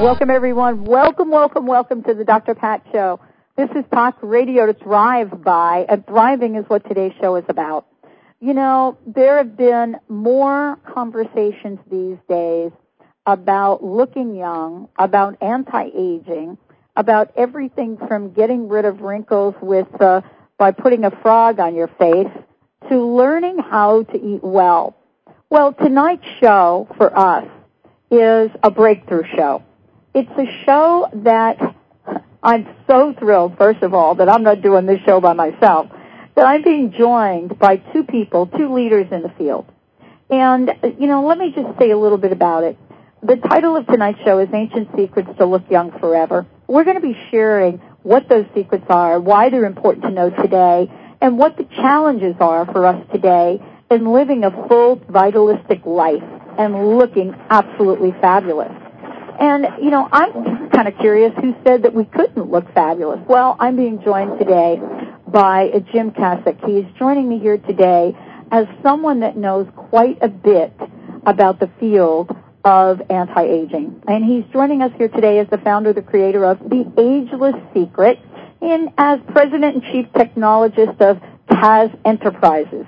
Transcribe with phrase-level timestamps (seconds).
[0.00, 0.84] Welcome, everyone.
[0.84, 2.54] Welcome, welcome, welcome to the Dr.
[2.54, 3.18] Pat Show.
[3.56, 7.84] This is Talk Radio to Thrive by, and thriving is what today's show is about.
[8.38, 12.70] You know, there have been more conversations these days
[13.26, 16.58] about looking young, about anti-aging,
[16.94, 20.20] about everything from getting rid of wrinkles with uh,
[20.58, 22.30] by putting a frog on your face
[22.88, 24.96] to learning how to eat well.
[25.50, 27.48] Well, tonight's show for us
[28.12, 29.64] is a breakthrough show.
[30.18, 31.58] It's a show that
[32.42, 35.92] I'm so thrilled, first of all, that I'm not doing this show by myself,
[36.34, 39.66] that I'm being joined by two people, two leaders in the field.
[40.28, 42.76] And, you know, let me just say a little bit about it.
[43.22, 46.48] The title of tonight's show is Ancient Secrets to Look Young Forever.
[46.66, 50.90] We're going to be sharing what those secrets are, why they're important to know today,
[51.20, 56.24] and what the challenges are for us today in living a full, vitalistic life
[56.58, 58.72] and looking absolutely fabulous.
[59.38, 63.20] And, you know, I'm kind of curious who said that we couldn't look fabulous.
[63.28, 64.80] Well, I'm being joined today
[65.28, 66.64] by Jim Kasich.
[66.66, 68.16] He's joining me here today
[68.50, 70.72] as someone that knows quite a bit
[71.24, 74.02] about the field of anti-aging.
[74.08, 78.18] And he's joining us here today as the founder, the creator of The Ageless Secret,
[78.60, 82.86] and as president and chief technologist of Taz Enterprises.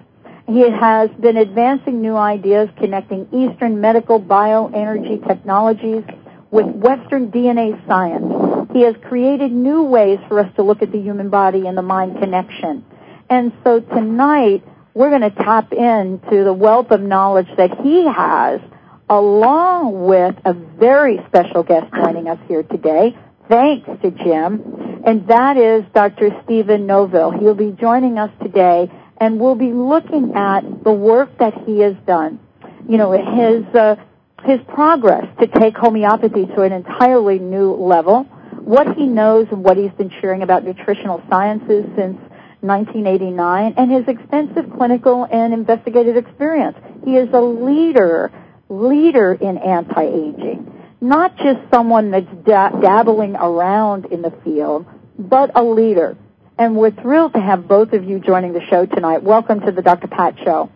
[0.48, 6.02] He has been advancing new ideas connecting Eastern medical bioenergy technologies
[6.50, 8.70] with Western DNA science.
[8.72, 11.82] He has created new ways for us to look at the human body and the
[11.82, 12.84] mind connection.
[13.28, 18.60] And so tonight, we're going to tap into the wealth of knowledge that he has,
[19.08, 23.16] along with a very special guest joining us here today.
[23.48, 25.02] Thanks to Jim.
[25.04, 26.30] And that is Dr.
[26.44, 27.38] Stephen Noville.
[27.38, 31.94] He'll be joining us today, and we'll be looking at the work that he has
[32.06, 32.40] done.
[32.88, 33.96] You know, his uh,
[34.44, 38.24] his progress to take homeopathy to an entirely new level,
[38.60, 42.18] what he knows and what he's been sharing about nutritional sciences since
[42.60, 46.76] 1989, and his extensive clinical and investigative experience.
[47.04, 48.30] He is a leader,
[48.68, 50.70] leader in anti-aging.
[51.00, 54.86] Not just someone that's dabbling around in the field,
[55.18, 56.18] but a leader.
[56.58, 59.22] And we're thrilled to have both of you joining the show tonight.
[59.22, 60.08] Welcome to the Dr.
[60.08, 60.70] Pat Show.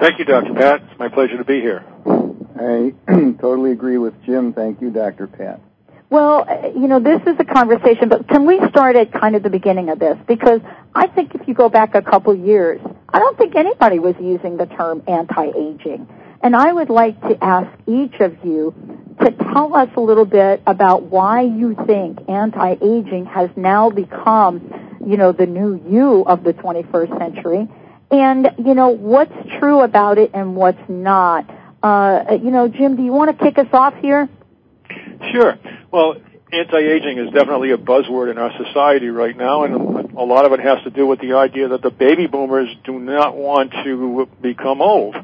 [0.00, 0.52] Thank you, Dr.
[0.54, 0.82] Pat.
[0.90, 1.84] It's my pleasure to be here.
[2.58, 2.94] I
[3.40, 4.52] totally agree with Jim.
[4.52, 5.26] Thank you, Dr.
[5.26, 5.60] Pat.
[6.08, 9.42] Well, uh, you know, this is a conversation, but can we start at kind of
[9.42, 10.16] the beginning of this?
[10.28, 10.60] Because
[10.94, 14.56] I think if you go back a couple years, I don't think anybody was using
[14.56, 16.08] the term anti-aging.
[16.42, 18.72] And I would like to ask each of you
[19.20, 25.16] to tell us a little bit about why you think anti-aging has now become, you
[25.16, 27.68] know, the new you of the 21st century.
[28.12, 31.50] And, you know, what's true about it and what's not.
[31.86, 34.28] Uh, you know, Jim, do you want to kick us off here?
[35.32, 35.56] Sure.
[35.92, 36.16] Well,
[36.52, 39.74] anti-aging is definitely a buzzword in our society right now, and
[40.16, 42.98] a lot of it has to do with the idea that the baby boomers do
[42.98, 45.14] not want to become old.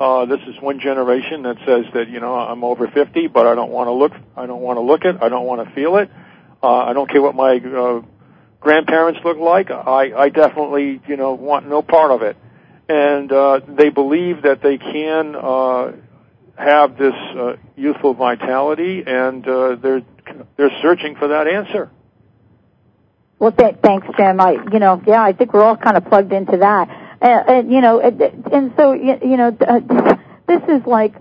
[0.00, 3.54] Uh, this is one generation that says that you know I'm over 50, but I
[3.54, 4.12] don't want to look.
[4.36, 5.16] I don't want to look it.
[5.20, 6.10] I don't want to feel it.
[6.62, 7.58] Uh, I don't care what my
[8.60, 9.70] grandparents look like.
[9.70, 12.38] I, I definitely you know want no part of it.
[12.88, 13.28] And
[13.76, 15.34] they believe that they can
[16.56, 20.02] have this uh, youthful vitality, and uh, they're
[20.56, 21.90] they're searching for that answer.
[23.38, 24.40] Well, th- thanks, Jim.
[24.40, 26.88] I, you know, yeah, I think we're all kind of plugged into that,
[27.20, 31.14] and, and you know, and, and so you, you know, uh, this is like,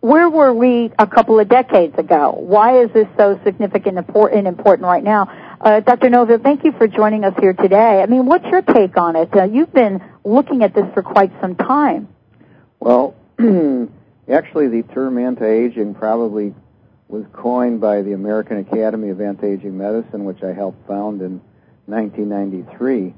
[0.00, 2.32] where were we a couple of decades ago?
[2.38, 5.56] Why is this so significant and important right now?
[5.60, 6.10] Uh, Dr.
[6.10, 8.02] Noville, thank you for joining us here today.
[8.02, 9.34] I mean, what's your take on it?
[9.34, 12.08] Uh, you've been looking at this for quite some time.
[12.78, 13.14] Well,
[14.30, 16.54] actually, the term anti-aging probably
[17.08, 21.40] was coined by the American Academy of Anti-Aging Medicine, which I helped found in
[21.86, 23.14] 1993,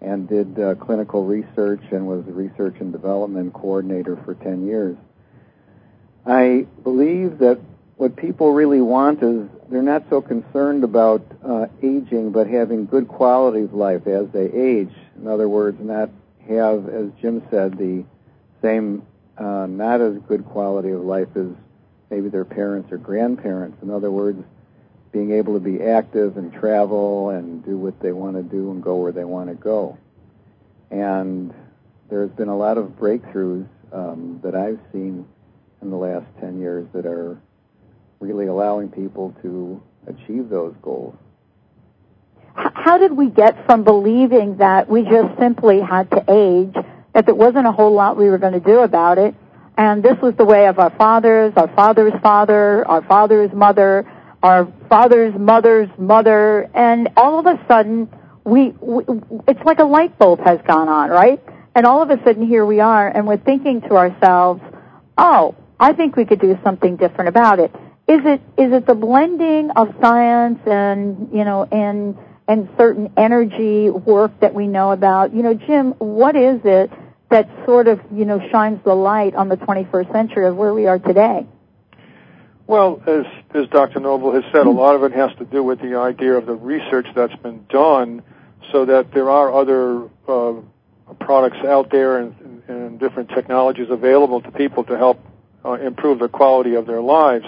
[0.00, 4.96] and did uh, clinical research and was the research and development coordinator for 10 years.
[6.24, 7.60] I believe that
[7.96, 13.08] what people really want is they're not so concerned about uh, aging, but having good
[13.08, 14.92] quality of life as they age.
[15.16, 16.10] In other words, not
[16.48, 18.04] have, as Jim said, the
[18.62, 19.02] same,
[19.38, 21.46] uh, not as good quality of life as
[22.10, 23.82] maybe their parents or grandparents.
[23.82, 24.42] In other words,
[25.12, 28.82] being able to be active and travel and do what they want to do and
[28.82, 29.96] go where they want to go.
[30.90, 31.54] And
[32.08, 35.26] there's been a lot of breakthroughs um, that I've seen
[35.82, 37.40] in the last 10 years that are
[38.20, 41.16] really allowing people to achieve those goals.
[42.54, 46.74] How did we get from believing that we just simply had to age,
[47.16, 49.34] that there wasn't a whole lot we were going to do about it,
[49.78, 54.06] and this was the way of our fathers, our father's father, our father's mother,
[54.42, 58.10] our father's mother's mother, and all of a sudden,
[58.44, 59.02] we, we
[59.48, 61.42] it's like a light bulb has gone on, right?
[61.74, 64.60] And all of a sudden, here we are, and we're thinking to ourselves,
[65.16, 67.74] "Oh, I think we could do something different about it."
[68.06, 73.88] Is it is it the blending of science and you know and and certain energy
[73.88, 75.34] work that we know about?
[75.34, 76.90] You know, Jim, what is it
[77.30, 80.86] that sort of you know shines the light on the 21st century of where we
[80.86, 81.46] are today?
[82.66, 83.24] Well, as
[83.54, 84.00] as Dr.
[84.00, 86.54] Noble has said, a lot of it has to do with the idea of the
[86.54, 88.22] research that's been done,
[88.72, 90.54] so that there are other uh,
[91.20, 95.24] products out there and, and, different technologies available to people to help
[95.64, 97.44] uh, improve the quality of their lives.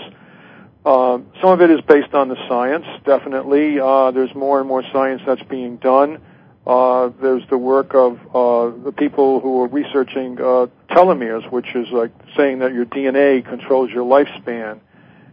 [0.84, 3.80] Uh, some of it is based on the science, definitely.
[3.80, 6.20] Uh, there's more and more science that's being done.
[6.68, 11.88] Uh, there's the work of uh, the people who are researching uh, telomeres, which is
[11.90, 14.78] like saying that your DNA controls your lifespan.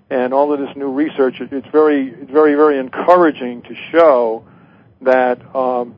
[0.10, 4.46] And all of this new research, it's very, very, very encouraging to show
[5.02, 5.98] that um,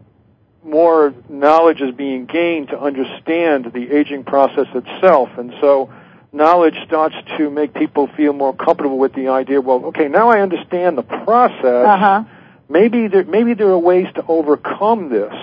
[0.63, 5.29] more knowledge is being gained to understand the aging process itself.
[5.37, 5.93] And so
[6.31, 10.41] knowledge starts to make people feel more comfortable with the idea, well, okay, now I
[10.41, 11.85] understand the process.
[11.85, 12.23] Uh-huh.
[12.69, 15.33] Maybe there, maybe there are ways to overcome this.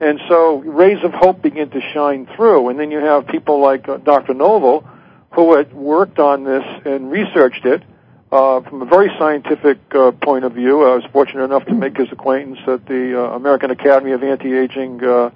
[0.00, 2.68] And so rays of hope begin to shine through.
[2.68, 4.34] And then you have people like uh, Dr.
[4.34, 4.86] Noble
[5.32, 7.82] who had worked on this and researched it
[8.30, 10.82] uh, from a very scientific uh, point of view.
[10.84, 15.04] I was fortunate enough to make his acquaintance at the uh, American Academy of Anti-Aging
[15.04, 15.30] uh,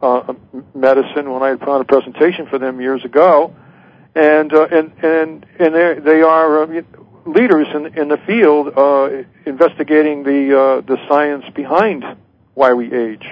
[0.00, 0.32] uh,
[0.74, 3.56] Medicine when I had put on a presentation for them years ago,
[4.14, 6.66] and uh, and and and they are
[7.26, 8.68] leaders in in the field
[9.46, 12.04] investigating the the science behind
[12.54, 13.26] why we age.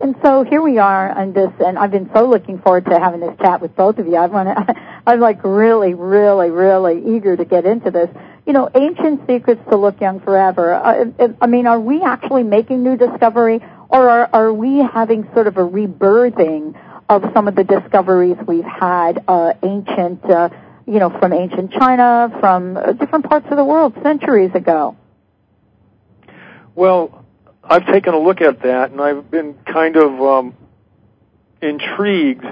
[0.00, 3.20] And so here we are on this, and I've been so looking forward to having
[3.20, 4.16] this chat with both of you.
[4.16, 4.74] I want to,
[5.06, 8.10] I'm like really, really, really eager to get into this.
[8.44, 10.74] You know, ancient secrets to look young forever.
[10.74, 15.46] Uh, I mean, are we actually making new discovery, or are, are we having sort
[15.46, 16.78] of a rebirthing
[17.08, 20.50] of some of the discoveries we've had uh, ancient, uh,
[20.86, 24.96] you know, from ancient China, from uh, different parts of the world centuries ago?
[26.74, 27.24] Well,
[27.62, 30.54] I've taken a look at that, and I've been kind of um,
[31.62, 32.44] intrigued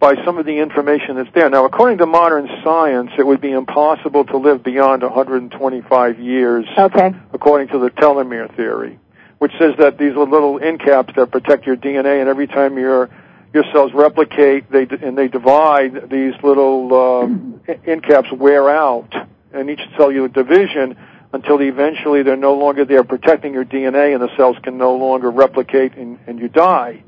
[0.00, 1.50] by some of the information that's there.
[1.50, 6.66] Now, according to modern science, it would be impossible to live beyond 125 years.
[6.76, 7.12] Okay.
[7.32, 8.98] According to the telomere theory,
[9.38, 12.78] which says that these are little end caps that protect your DNA, and every time
[12.78, 13.10] your
[13.52, 19.14] your cells replicate, they and they divide, these little um, end caps wear out,
[19.52, 20.96] and each cellular division
[21.32, 25.30] until eventually they're no longer there protecting your DNA and the cells can no longer
[25.30, 27.02] replicate and, and you die.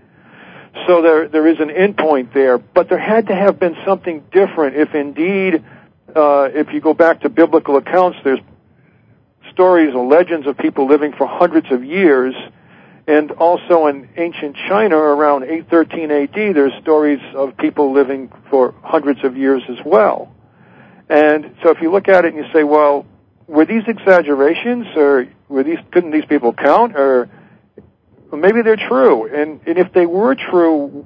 [0.87, 4.77] So there, there is an endpoint there, but there had to have been something different
[4.77, 5.65] if indeed,
[6.15, 8.41] uh, if you go back to biblical accounts, there's
[9.53, 12.35] stories or legends of people living for hundreds of years,
[13.11, 19.25] and also in ancient China around 813 AD, there's stories of people living for hundreds
[19.25, 20.33] of years as well.
[21.09, 23.05] And so if you look at it and you say, well,
[23.49, 27.29] were these exaggerations, or were these couldn't these people count, or
[28.33, 29.26] maybe they're true?
[29.26, 31.05] And and if they were true,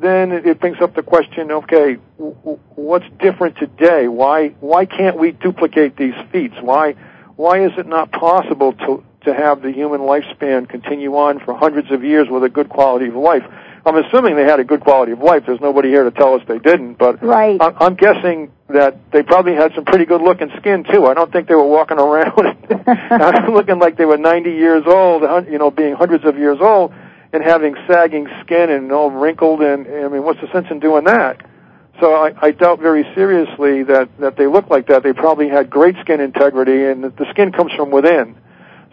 [0.00, 1.94] then it brings up the question: Okay,
[2.76, 4.06] what's different today?
[4.06, 6.54] Why why can't we duplicate these feats?
[6.60, 6.92] Why
[7.34, 11.90] why is it not possible to to have the human lifespan continue on for hundreds
[11.90, 13.42] of years with a good quality of life?
[13.84, 15.44] I'm assuming they had a good quality of life.
[15.46, 17.58] There's nobody here to tell us they didn't, but right.
[17.60, 21.06] I'm guessing that they probably had some pretty good looking skin too.
[21.06, 22.36] I don't think they were walking around
[23.54, 26.92] looking like they were 90 years old, you know, being hundreds of years old
[27.32, 31.04] and having sagging skin and all wrinkled and I mean, what's the sense in doing
[31.04, 31.40] that?
[32.00, 35.02] So I, I doubt very seriously that that they look like that.
[35.02, 38.36] They probably had great skin integrity, and the skin comes from within.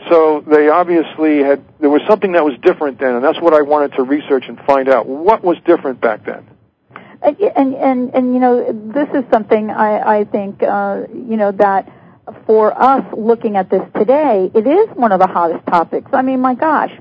[0.09, 3.61] So they obviously had, there was something that was different then, and that's what I
[3.61, 5.07] wanted to research and find out.
[5.07, 6.47] What was different back then?
[7.21, 11.51] And, and, and, and you know, this is something I, I think, uh, you know,
[11.53, 11.91] that
[12.45, 16.09] for us looking at this today, it is one of the hottest topics.
[16.13, 16.91] I mean, my gosh,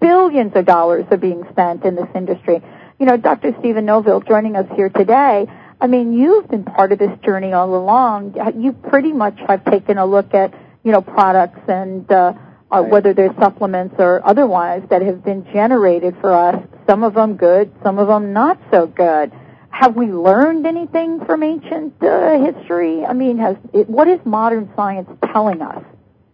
[0.00, 2.62] billions of dollars are being spent in this industry.
[2.98, 3.54] You know, Dr.
[3.60, 5.46] Steven Noville joining us here today,
[5.80, 8.34] I mean, you've been part of this journey all along.
[8.58, 10.54] You pretty much have taken a look at
[10.86, 12.32] you know, products and uh,
[12.70, 16.62] uh, whether they're supplements or otherwise that have been generated for us.
[16.88, 19.32] Some of them good, some of them not so good.
[19.70, 23.04] Have we learned anything from ancient uh, history?
[23.04, 25.82] I mean, has it, what is modern science telling us?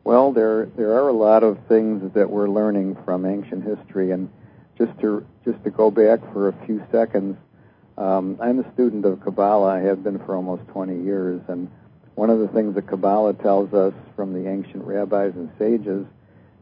[0.05, 4.29] Well, there there are a lot of things that we're learning from ancient history, and
[4.77, 7.39] just to just to go back for a few seconds,
[7.97, 9.77] um, I'm a student of Kabbalah.
[9.77, 11.71] I have been for almost 20 years, and
[12.15, 16.07] one of the things that Kabbalah tells us from the ancient rabbis and sages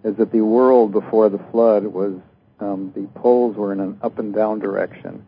[0.04, 2.14] is that the world before the flood was
[2.60, 5.24] um, the poles were in an up and down direction,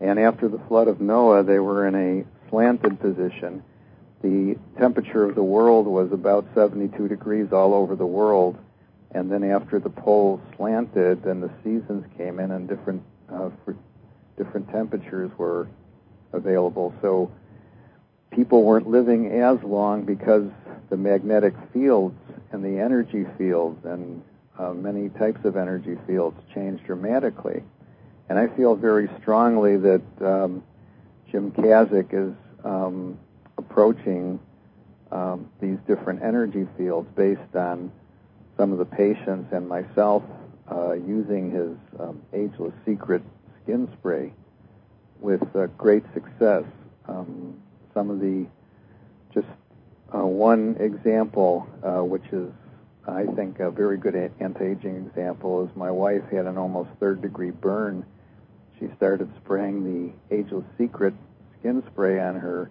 [0.00, 3.62] and after the flood of Noah, they were in a slanted position
[4.22, 8.56] the temperature of the world was about 72 degrees all over the world.
[9.10, 13.50] And then after the poles slanted, then the seasons came in and different uh,
[14.38, 15.68] different temperatures were
[16.32, 16.94] available.
[17.02, 17.30] So
[18.32, 20.48] people weren't living as long because
[20.90, 22.18] the magnetic fields
[22.50, 24.22] and the energy fields and
[24.58, 27.62] uh, many types of energy fields changed dramatically.
[28.28, 30.62] And I feel very strongly that um,
[31.30, 32.34] Jim Kazik is
[32.64, 33.18] um,
[33.58, 34.38] approaching
[35.10, 37.92] um, these different energy fields based on
[38.56, 40.22] some of the patients and myself
[40.70, 43.22] uh, using his um, ageless secret
[43.62, 44.32] skin spray
[45.20, 46.64] with uh, great success.
[47.08, 47.60] Um,
[47.94, 48.46] some of the
[49.34, 49.46] just
[50.14, 52.50] uh, one example, uh, which is
[53.06, 57.50] I think a very good anti-aging example, is my wife had an almost third degree
[57.50, 58.04] burn.
[58.78, 61.14] She started spraying the ageless secret
[61.58, 62.70] skin spray on her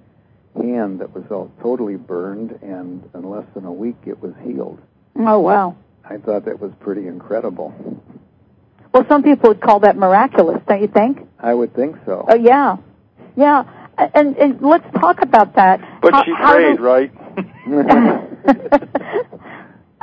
[0.56, 4.80] hand that was all totally burned, and in less than a week it was healed.
[5.18, 5.76] Oh wow.
[6.04, 7.74] I thought that was pretty incredible.
[8.94, 11.28] Well, some people would call that miraculous, don't you think?
[11.40, 12.26] I would think so.
[12.28, 12.78] Oh yeah,
[13.38, 13.64] yeah.
[13.98, 15.80] And, and let's talk about that.
[16.02, 17.12] But How- she prayed, do- right?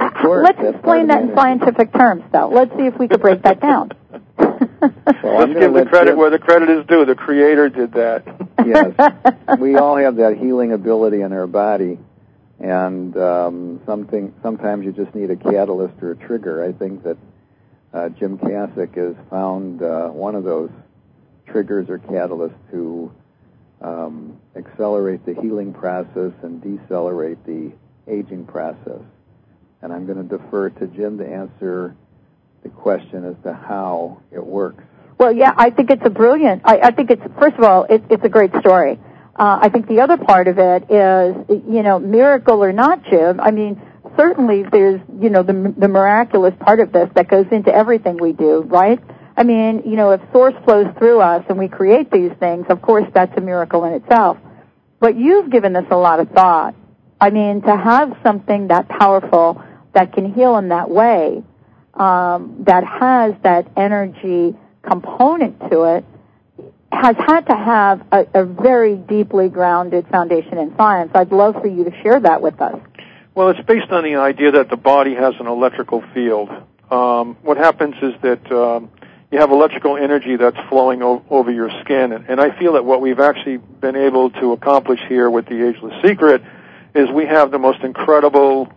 [0.00, 2.48] Of course, Let's explain that in scientific terms, though.
[2.48, 3.90] Let's see if we could break that down.
[5.20, 7.04] Well, I'm Let's give the let credit Jim- where the credit is due.
[7.04, 8.22] The Creator did that.
[8.64, 8.92] yes,
[9.58, 11.98] we all have that healing ability in our body,
[12.60, 14.32] and um, something.
[14.42, 16.64] Sometimes you just need a catalyst or a trigger.
[16.64, 17.16] I think that
[17.92, 20.70] uh, Jim Kasich has found uh, one of those
[21.48, 23.10] triggers or catalysts to
[23.80, 27.72] um, accelerate the healing process and decelerate the
[28.06, 29.02] aging process.
[29.82, 31.94] And I'm going to defer to Jim to answer
[32.62, 34.82] the question as to how it works.
[35.18, 36.62] Well, yeah, I think it's a brilliant.
[36.64, 38.98] I, I think it's first of all, it, it's a great story.
[39.36, 43.40] Uh, I think the other part of it is, you know, miracle or not, Jim.
[43.40, 43.80] I mean,
[44.16, 48.32] certainly there's, you know, the the miraculous part of this that goes into everything we
[48.32, 49.00] do, right?
[49.38, 52.82] I mean, you know, if source flows through us and we create these things, of
[52.82, 54.36] course that's a miracle in itself.
[54.98, 56.74] But you've given this a lot of thought.
[57.20, 59.62] I mean, to have something that powerful
[59.94, 61.44] that can heal in that way,
[61.94, 66.04] um, that has that energy component to it,
[66.90, 71.12] has had to have a, a very deeply grounded foundation in science.
[71.14, 72.80] I'd love for you to share that with us.
[73.36, 76.50] Well, it's based on the idea that the body has an electrical field.
[76.90, 78.90] Um, what happens is that um,
[79.30, 82.84] you have electrical energy that's flowing o- over your skin, and, and I feel that
[82.84, 86.42] what we've actually been able to accomplish here with the Ageless Secret
[86.94, 88.72] is we have the most incredible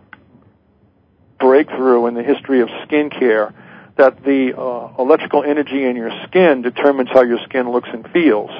[1.40, 3.54] breakthrough in the history of skincare.
[3.96, 8.50] That the uh, electrical energy in your skin determines how your skin looks and feels,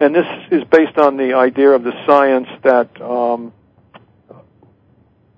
[0.00, 3.00] and this is based on the idea of the science that.
[3.00, 3.52] Um,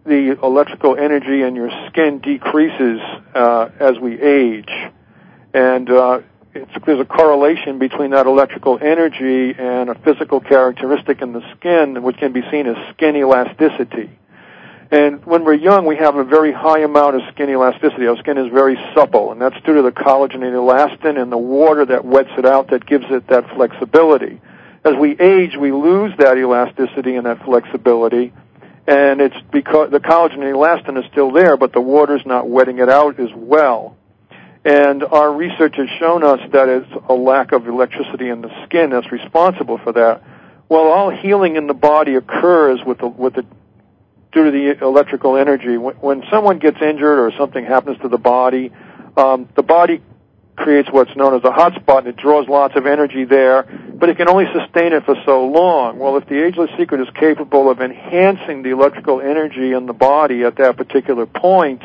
[0.05, 3.01] the electrical energy in your skin decreases
[3.35, 4.71] uh, as we age,
[5.57, 6.21] and uh,
[6.85, 12.19] there's a correlation between that electrical energy and a physical characteristic in the skin, which
[12.19, 14.11] can be seen as skin elasticity.
[14.91, 18.07] And when we're young, we have a very high amount of skin elasticity.
[18.07, 21.39] Our skin is very supple, and that's due to the collagen and elastin and the
[21.39, 24.39] water that wets it out that gives it that flexibility.
[24.85, 28.35] As we age, we lose that elasticity and that flexibility,
[28.87, 32.79] and it's because the collagen and elastin is still there, but the water's not wetting
[32.79, 33.97] it out as well.
[34.67, 38.91] And our research has shown us that it's a lack of electricity in the skin
[38.91, 40.25] that's responsible for that.
[40.69, 43.47] Well, all healing in the body occurs with the, with the
[44.33, 45.77] due to the electrical energy.
[45.77, 48.73] When, when someone gets injured or something happens to the body,
[49.17, 50.03] um, the body
[50.57, 53.63] creates what's known as a hotspot and it draws lots of energy there,
[53.95, 56.01] but it can only sustain it for so long.
[56.01, 60.43] Well, if the ageless secret is capable of enhancing the electrical energy in the body
[60.43, 61.85] at that particular point,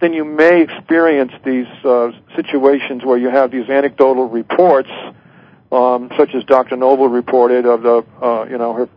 [0.00, 4.90] then you may experience these uh, situations where you have these anecdotal reports,
[5.72, 6.76] um, such as Dr.
[6.76, 8.88] Noble reported of the, uh, you know, her,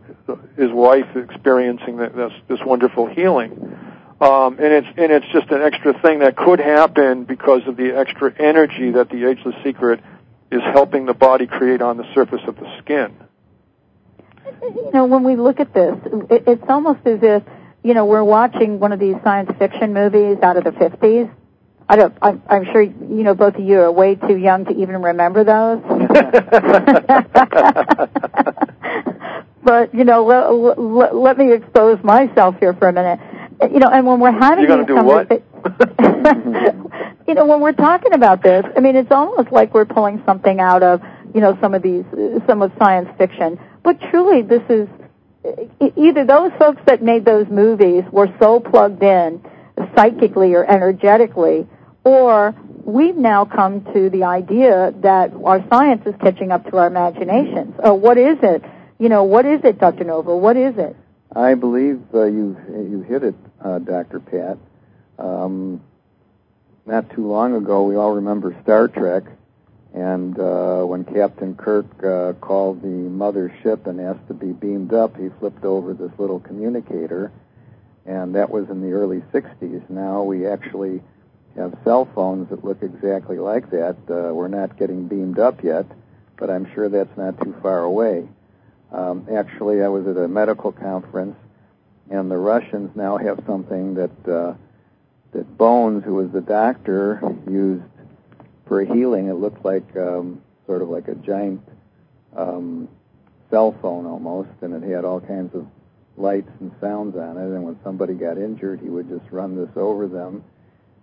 [0.56, 3.76] his wife experiencing this, this wonderful healing.
[4.20, 7.96] Um, and it's and it's just an extra thing that could happen because of the
[7.96, 10.00] extra energy that the ageless secret
[10.52, 13.16] is helping the body create on the surface of the skin.
[14.62, 15.96] You know, when we look at this,
[16.28, 17.42] it, it's almost as if
[17.82, 21.26] you know we're watching one of these science fiction movies out of the fifties.
[21.88, 22.16] I don't.
[22.22, 25.44] I'm, I'm sure you know both of you are way too young to even remember
[25.44, 25.82] those.
[29.62, 33.18] but you know, let, let, let me expose myself here for a minute
[33.68, 35.30] you know, and when we're having You're these do what?
[37.28, 40.60] you know, when we're talking about this, I mean, it's almost like we're pulling something
[40.60, 41.02] out of,
[41.34, 42.04] you know, some of these,
[42.46, 43.58] some of science fiction.
[43.82, 44.88] But truly, this is
[45.96, 49.42] either those folks that made those movies were so plugged in
[49.94, 51.66] psychically or energetically,
[52.04, 52.54] or
[52.84, 57.74] we've now come to the idea that our science is catching up to our imaginations.
[57.82, 58.62] Oh, what is it?
[58.98, 60.04] You know, what is it, Dr.
[60.04, 60.36] Nova?
[60.36, 60.96] What is it?
[61.34, 64.20] I believe uh, you you hit it, uh, Dr.
[64.20, 64.58] Pat.
[65.18, 65.80] Um,
[66.86, 69.24] not too long ago, we all remember Star Trek,
[69.92, 74.94] and uh, when Captain Kirk uh, called the mother ship and asked to be beamed
[74.94, 77.32] up, he flipped over this little communicator,
[78.06, 79.88] and that was in the early 60s.
[79.90, 81.02] Now we actually
[81.56, 83.96] have cell phones that look exactly like that.
[84.08, 85.86] Uh, we're not getting beamed up yet,
[86.36, 88.28] but I'm sure that's not too far away.
[88.92, 91.36] Um, actually, I was at a medical conference,
[92.10, 94.54] and the Russians now have something that uh,
[95.32, 97.84] that Bones, who was the doctor, used
[98.70, 99.26] for healing.
[99.26, 101.60] It looked like um, sort of like a giant
[102.36, 102.88] um,
[103.50, 105.66] cell phone almost, and it had all kinds of
[106.16, 107.50] lights and sounds on it.
[107.52, 110.44] And when somebody got injured, he would just run this over them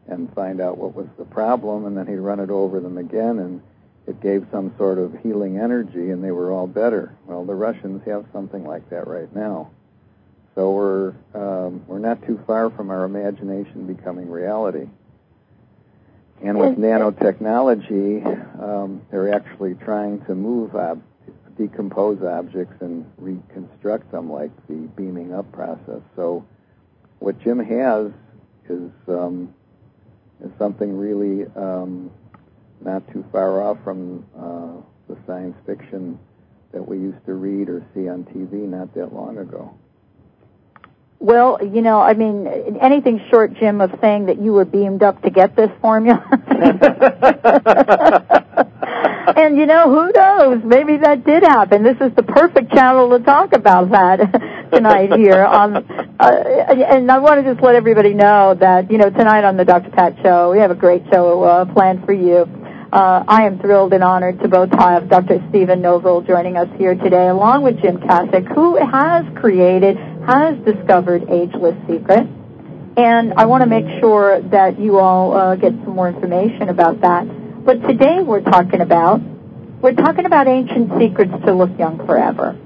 [0.08, 3.40] and find out what was the problem, and then he'd run it over them again
[3.40, 3.62] and
[4.08, 7.14] it gave some sort of healing energy and they were all better.
[7.26, 9.72] Well, the Russians have something like that right now.
[10.56, 14.88] So we're um, we're not too far from our imagination becoming reality.
[16.44, 21.02] And with nanotechnology, um, they're actually trying to move ob-
[21.58, 26.02] decompose objects and reconstruct them, like the beaming up process.
[26.16, 26.46] So
[27.20, 28.12] what Jim has
[28.70, 29.54] is um,
[30.44, 32.12] is something really um,
[32.82, 36.20] not too far off from uh, the science fiction
[36.72, 39.74] that we used to read or see on TV not that long ago.
[41.20, 45.22] Well, you know, I mean, anything short, Jim, of saying that you were beamed up
[45.24, 46.24] to get this formula.
[49.36, 50.62] and you know, who knows?
[50.64, 51.82] Maybe that did happen.
[51.82, 55.44] This is the perfect channel to talk about that tonight here.
[55.44, 55.78] On,
[56.20, 56.32] uh,
[56.92, 59.90] and I want to just let everybody know that you know tonight on the Dr.
[59.90, 62.46] Pat Show, we have a great show uh, planned for you.
[62.92, 65.44] Uh, I am thrilled and honored to both have Dr.
[65.50, 69.98] Steven Novell joining us here today, along with Jim Kasich, who has created,
[70.28, 72.28] has discovered Ageless Secret.
[72.98, 77.02] And I want to make sure that you all uh, get some more information about
[77.02, 77.26] that.
[77.66, 79.22] But today we're talking about
[79.82, 82.58] we're talking about ancient secrets to look young forever.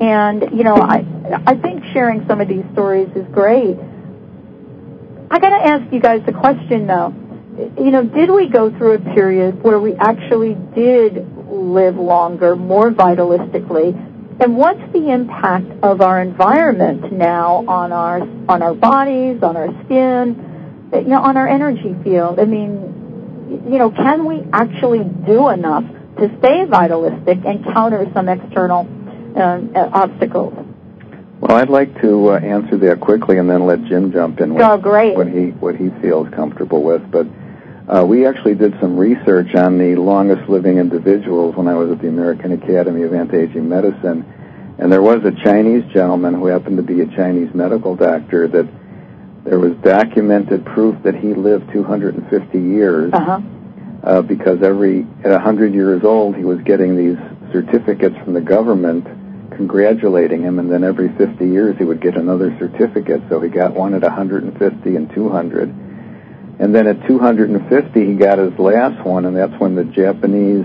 [0.00, 1.04] And you know, I
[1.46, 3.76] I think sharing some of these stories is great.
[5.30, 7.14] I got to ask you guys a question though
[7.56, 12.90] you know, did we go through a period where we actually did live longer, more
[12.90, 14.13] vitalistically?
[14.40, 19.68] And what's the impact of our environment now on our on our bodies, on our
[19.84, 22.40] skin, you know, on our energy field?
[22.40, 25.84] I mean, you know, can we actually do enough
[26.18, 28.88] to stay vitalistic and counter some external
[29.36, 29.60] uh,
[29.92, 30.54] obstacles?
[31.40, 34.62] Well, I'd like to uh, answer that quickly and then let Jim jump in with
[34.64, 35.16] oh, great.
[35.16, 37.08] what he what he feels comfortable with.
[37.10, 37.26] But
[38.06, 42.08] we actually did some research on the longest living individuals when I was at the
[42.08, 44.24] American Academy of Anti-Aging Medicine,
[44.78, 48.68] and there was a Chinese gentleman who happened to be a Chinese medical doctor that
[49.44, 53.40] there was documented proof that he lived 250 years uh-huh.
[54.02, 57.18] uh, because every at 100 years old he was getting these
[57.52, 59.06] certificates from the government
[59.56, 63.22] congratulating him, and then every 50 years he would get another certificate.
[63.28, 65.83] So he got one at 150 and 200 and
[66.58, 70.64] then at 250, he got his last one, and that's when the Japanese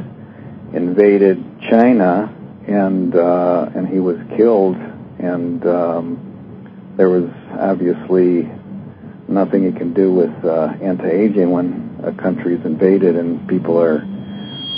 [0.74, 2.34] invaded China,
[2.68, 4.76] and uh, and he was killed.
[5.20, 8.50] And um, there was obviously
[9.28, 14.02] nothing he can do with uh, anti-aging when a country is invaded and people are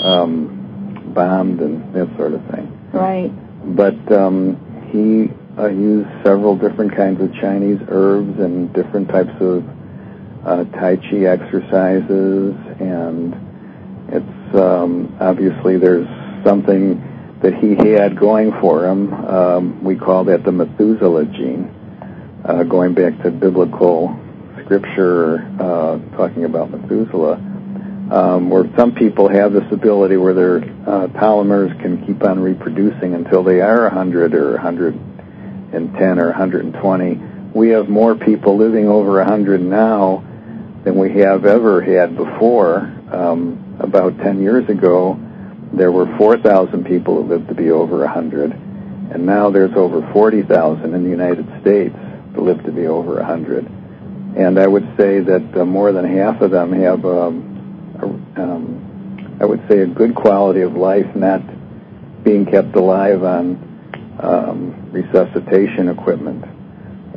[0.04, 2.89] um, bombed and that sort of thing.
[2.91, 3.32] Right.
[3.76, 4.58] But um,
[4.91, 9.63] he uh, used several different kinds of Chinese herbs and different types of
[10.44, 13.36] Tai Chi exercises, and
[14.10, 16.08] it's um, obviously there's
[16.44, 19.14] something that he had going for him.
[19.14, 21.70] Um, we call that the Methuselah gene,
[22.44, 24.20] uh, going back to biblical
[24.64, 27.34] scripture uh, talking about Methuselah,
[28.12, 33.14] um, where some people have this ability where their uh, telomeres can keep on reproducing
[33.14, 37.22] until they are 100 or 110 or 120.
[37.54, 40.26] We have more people living over 100 now
[40.84, 42.80] than we have ever had before.
[43.12, 45.20] Um, about 10 years ago,
[45.74, 50.94] there were 4,000 people who lived to be over 100, and now there's over 40,000
[50.94, 51.96] in the United States
[52.36, 53.65] who live to be over 100.
[54.38, 59.38] And I would say that uh, more than half of them have, um, a, um,
[59.41, 61.41] I would say, a good quality of life, not
[62.24, 66.46] being kept alive on um, resuscitation equipment.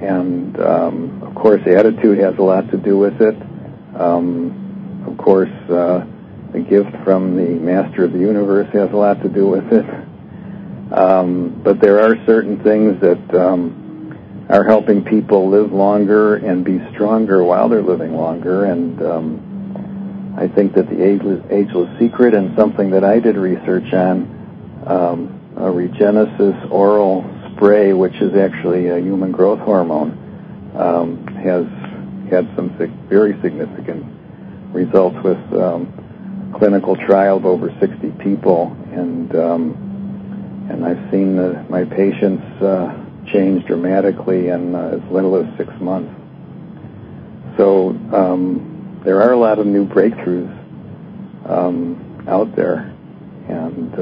[0.00, 3.36] And um, of course, attitude has a lot to do with it.
[3.96, 6.06] Um, of course, uh,
[6.52, 9.84] the gift from the Master of the Universe has a lot to do with it.
[10.92, 16.80] Um, but there are certain things that um, are helping people live longer and be
[16.92, 18.64] stronger while they're living longer.
[18.66, 19.00] And
[20.36, 24.82] I think that the ageless, secret and something that I did research on,
[25.56, 30.18] a Regenesis oral spray, which is actually a human growth hormone,
[31.42, 31.64] has
[32.30, 32.70] had some
[33.08, 34.04] very significant
[34.72, 39.84] results with um, clinical trial of over 60 people, and um,
[40.84, 41.36] I've seen
[41.70, 42.94] my patients uh,
[43.32, 46.12] change dramatically in uh, as little as six months.
[47.56, 50.52] So um, there are a lot of new breakthroughs
[52.28, 52.92] out there,
[53.48, 53.94] and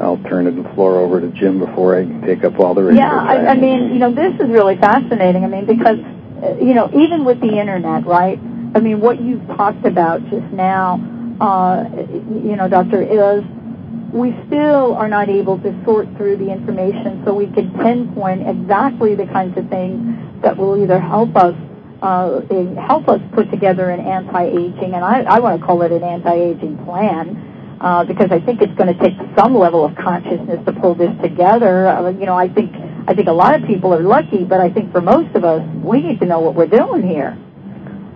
[0.00, 3.02] I'll turn the floor over to Jim before I take up all the radio.
[3.02, 5.44] Yeah, I, I mean, you know, this is really fascinating.
[5.44, 5.98] I mean, because
[6.42, 8.38] uh, you know, even with the internet, right?
[8.74, 11.00] I mean, what you've talked about just now,
[11.40, 13.42] uh, you know, Doctor, is
[14.12, 19.14] we still are not able to sort through the information so we can pinpoint exactly
[19.14, 21.54] the kinds of things that will either help us
[22.02, 22.40] uh,
[22.86, 26.84] help us put together an anti-aging, and I, I want to call it an anti-aging
[26.84, 27.47] plan,
[27.78, 31.86] because I think it's going to take some level of consciousness to pull this together.
[31.86, 32.74] Uh, you know, I think
[33.08, 35.62] I think a lot of people are lucky, but I think for most of us,
[35.82, 37.38] we need to know what we're doing here.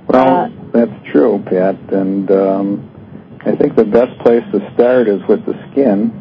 [0.07, 5.23] Well, uh, that's true, Pat, and um, I think the best place to start is
[5.29, 6.13] with the skin,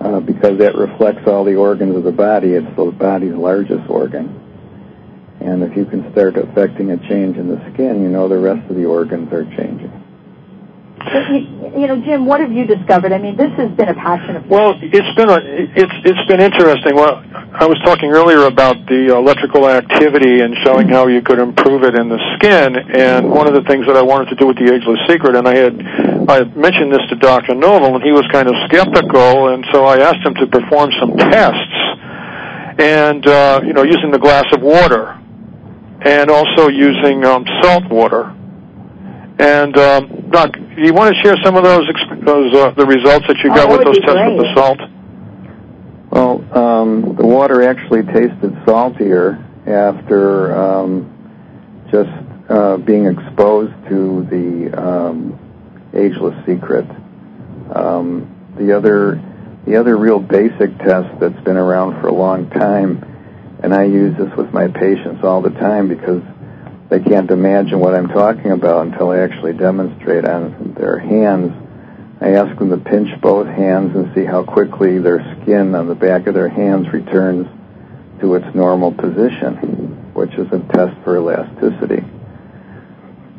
[0.00, 2.52] uh, because that reflects all the organs of the body.
[2.52, 4.42] It's the body's largest organ.
[5.40, 8.70] And if you can start affecting a change in the skin, you know the rest
[8.70, 9.92] of the organs are changing.
[11.06, 13.12] You, know, Jim, what have you discovered?
[13.12, 14.48] I mean, this has been a passion of.
[14.48, 16.96] Well, it's been it's it's been interesting.
[16.96, 21.84] Well, I was talking earlier about the electrical activity and showing how you could improve
[21.84, 22.74] it in the skin.
[22.74, 25.46] And one of the things that I wanted to do with the Ageless Secret, and
[25.46, 25.74] I had
[26.28, 27.54] I mentioned this to Dr.
[27.54, 31.14] Noble, and he was kind of skeptical, and so I asked him to perform some
[31.16, 31.76] tests,
[32.82, 35.14] and uh, you know, using the glass of water,
[36.02, 38.34] and also using um, salt water.
[39.38, 41.86] And um, Doc, do you want to share some of those
[42.24, 44.80] those uh, the results that you got oh, with those tests with the salt?
[46.10, 52.08] Well, um, the water actually tasted saltier after um, just
[52.48, 55.38] uh, being exposed to the um,
[55.92, 56.86] ageless secret.
[57.74, 59.20] Um, the other
[59.66, 64.16] the other real basic test that's been around for a long time, and I use
[64.16, 66.22] this with my patients all the time because
[66.88, 71.52] they can't imagine what I'm talking about until I actually demonstrate on their hands.
[72.20, 75.94] I ask them to pinch both hands and see how quickly their skin on the
[75.96, 77.48] back of their hands returns
[78.20, 82.04] to its normal position, which is a test for elasticity.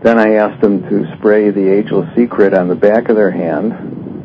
[0.04, 3.72] Then I ask them to spray the Ageless Secret on the back of their hand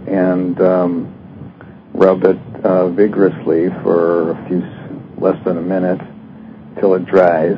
[0.08, 4.62] and um, rub it uh, vigorously for a few
[5.16, 6.00] less than a minute
[6.78, 7.56] till it dries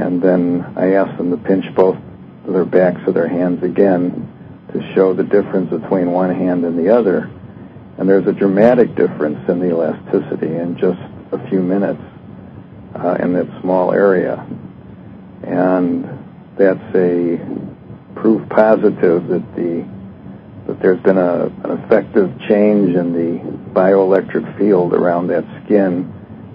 [0.00, 1.96] and then I asked them to pinch both
[2.46, 6.94] their backs of their hands again to show the difference between one hand and the
[6.96, 7.30] other.
[7.98, 11.00] And there's a dramatic difference in the elasticity in just
[11.32, 12.00] a few minutes
[12.94, 14.46] uh, in that small area.
[15.42, 16.04] And
[16.56, 17.38] that's a
[18.14, 19.86] proof positive that the
[20.66, 23.40] that there's been a, an effective change in the
[23.72, 26.12] bioelectric field around that skin,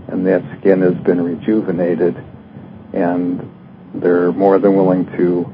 [0.07, 2.15] and that skin has been rejuvenated
[2.95, 3.51] and
[3.95, 5.53] they're more than willing to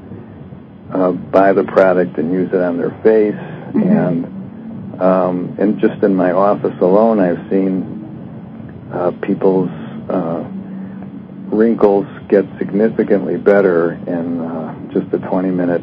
[0.92, 3.34] uh, buy the product and use it on their face.
[3.34, 3.82] Mm-hmm.
[3.82, 4.42] And
[5.00, 9.70] um, and just in my office alone, I've seen uh, people's
[10.08, 10.44] uh,
[11.48, 15.82] wrinkles get significantly better in uh, just a 20-minute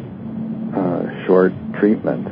[0.76, 2.28] uh, short treatment.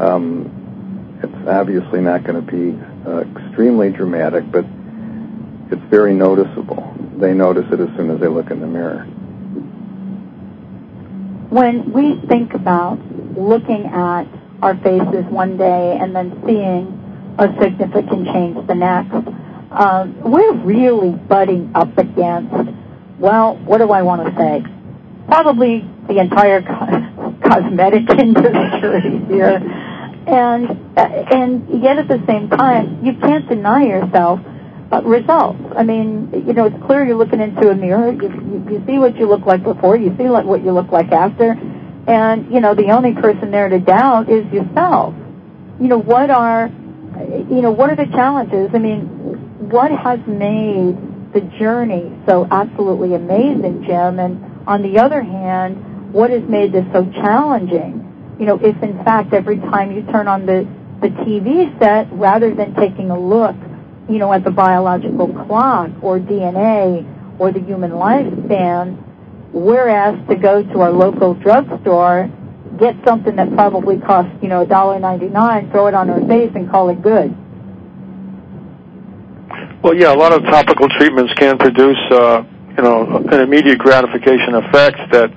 [0.00, 4.64] Um, it's obviously not going to be uh, extremely dramatic, but
[5.74, 6.94] it's very noticeable.
[7.18, 9.04] they notice it as soon as they look in the mirror.
[11.50, 12.98] When we think about
[13.36, 14.24] looking at
[14.62, 16.86] our faces one day and then seeing
[17.38, 19.14] a significant change the next,
[19.72, 22.54] um, we're really butting up against,
[23.18, 24.64] well, what do I want to say?
[25.26, 29.58] Probably the entire co- cosmetic industry here.
[30.26, 34.40] And, uh, and yet at the same time, you can't deny yourself
[34.94, 35.58] Uh, results.
[35.76, 38.12] I mean, you know, it's clear you're looking into a mirror.
[38.12, 38.28] You,
[38.70, 39.96] you, see what you look like before.
[39.96, 41.58] You see what you look like after.
[42.06, 45.14] And, you know, the only person there to doubt is yourself.
[45.80, 48.70] You know, what are, you know, what are the challenges?
[48.72, 54.20] I mean, what has made the journey so absolutely amazing, Jim?
[54.20, 58.36] And on the other hand, what has made this so challenging?
[58.38, 60.68] You know, if in fact every time you turn on the,
[61.00, 63.56] the TV set, rather than taking a look
[64.08, 67.04] at the biological clock or DNA
[67.38, 69.00] or the human lifespan,
[69.52, 72.30] we're asked to go to our local drugstore,
[72.78, 76.90] get something that probably costs, you know, $1.99, throw it on our face and call
[76.90, 77.34] it good.
[79.82, 82.42] Well, yeah, a lot of topical treatments can produce, uh,
[82.76, 85.30] you know, an immediate gratification effect that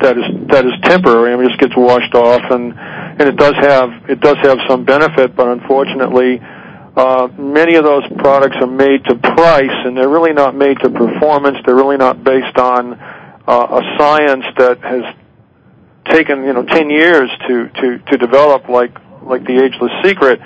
[0.00, 3.90] that is that is temporary and just gets washed off, and and it does have
[4.08, 6.40] it does have some benefit, but unfortunately,
[6.96, 11.58] many of those products are made to price, and they're really not made to performance.
[11.66, 15.14] They're really not based on uh, a science that has
[16.06, 20.40] taken you know ten years to to to develop, like like the Ageless Secret.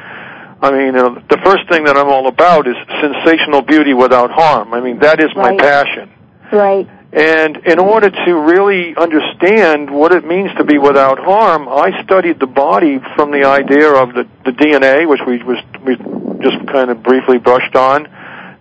[0.61, 4.31] I mean, you know, the first thing that I'm all about is sensational beauty without
[4.33, 4.75] harm.
[4.75, 5.59] I mean, that is my Right.
[5.59, 6.11] passion.
[6.51, 6.89] Right.
[7.11, 12.39] And in order to really understand what it means to be without harm, I studied
[12.39, 15.97] the body from the idea of the, the DNA, which we was we
[16.43, 18.05] just kind of briefly brushed on,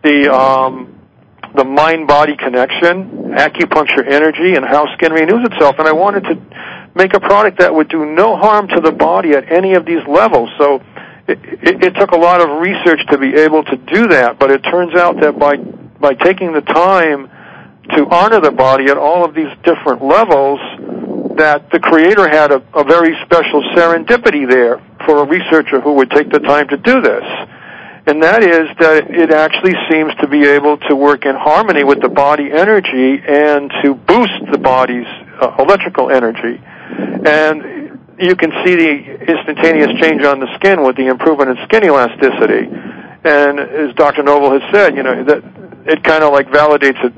[0.01, 0.95] the um,
[1.55, 5.75] the mind-body connection, acupuncture energy, and how skin renews itself.
[5.79, 9.31] And I wanted to make a product that would do no harm to the body
[9.31, 10.49] at any of these levels.
[10.57, 10.81] So
[11.27, 14.39] it, it, it took a lot of research to be able to do that.
[14.39, 17.29] But it turns out that by by taking the time
[17.95, 20.60] to honor the body at all of these different levels,
[21.38, 26.10] that the creator had a, a very special serendipity there for a researcher who would
[26.12, 27.23] take the time to do this.
[28.08, 32.02] And that is that it actually seems to be able to work in harmony with
[32.02, 35.08] the body energy and to boost the body's
[35.41, 36.56] uh, electrical energy.
[36.56, 38.95] And you can see the
[39.28, 42.71] instantaneous change on the skin with the improvement in skin elasticity.
[43.28, 44.23] And as Dr.
[44.23, 45.43] Noble has said, you know, that
[45.86, 47.13] it kind of like validates it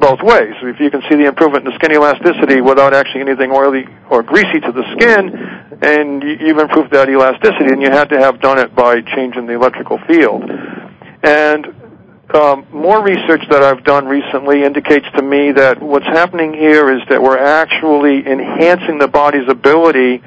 [0.00, 0.54] both ways.
[0.62, 4.22] If you can see the improvement in the skin elasticity without actually anything oily or
[4.22, 8.40] greasy to the skin, and you- you've improved that elasticity, and you had to have
[8.40, 10.50] done it by changing the electrical field.
[11.22, 11.74] And
[12.34, 17.02] um, more research that I've done recently indicates to me that what's happening here is
[17.08, 20.22] that we're actually enhancing the body's ability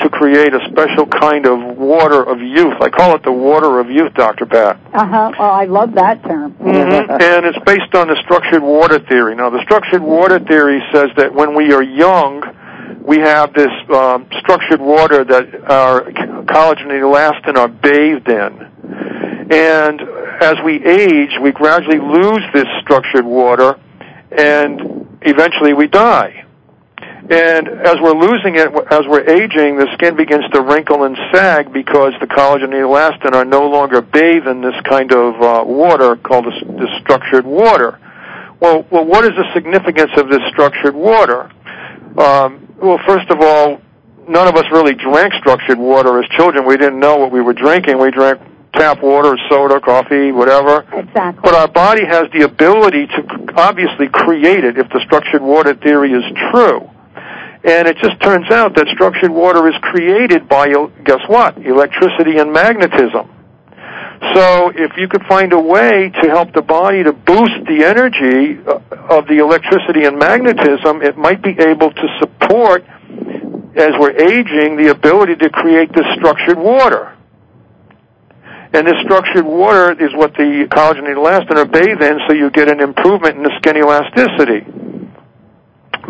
[0.00, 2.74] to create a special kind of water of youth.
[2.80, 4.46] I call it the water of youth, Dr.
[4.46, 4.78] Pat.
[4.92, 5.32] Uh huh.
[5.38, 6.54] Oh, I love that term.
[6.54, 7.10] Mm-hmm.
[7.10, 9.36] and it's based on the structured water theory.
[9.36, 12.42] Now, the structured water theory says that when we are young,
[13.04, 18.70] we have this um, structured water that our collagen and elastin are bathed in.
[19.52, 20.00] And
[20.40, 23.78] as we age, we gradually lose this structured water,
[24.30, 26.44] and eventually we die.
[27.30, 31.72] And as we're losing it, as we're aging, the skin begins to wrinkle and sag
[31.72, 36.16] because the collagen and elastin are no longer bathed in this kind of uh, water
[36.16, 38.00] called this, this structured water.
[38.58, 41.52] Well, well, what is the significance of this structured water?
[42.18, 43.80] Um, well, first of all,
[44.28, 46.66] none of us really drank structured water as children.
[46.66, 48.00] We didn't know what we were drinking.
[48.00, 48.40] We drank
[48.74, 50.82] tap water, soda, coffee, whatever.
[50.92, 51.42] Exactly.
[51.44, 56.10] But our body has the ability to obviously create it if the structured water theory
[56.10, 56.90] is true.
[57.62, 60.68] And it just turns out that structured water is created by,
[61.04, 61.58] guess what?
[61.58, 63.28] Electricity and magnetism.
[64.34, 68.60] So if you could find a way to help the body to boost the energy
[68.60, 72.84] uh, of the electricity and magnetism, it might be able to support,
[73.76, 77.16] as we're aging, the ability to create this structured water.
[78.72, 82.50] And this structured water is what the collagen and elastin are bathed in, so you
[82.50, 84.64] get an improvement in the skin elasticity.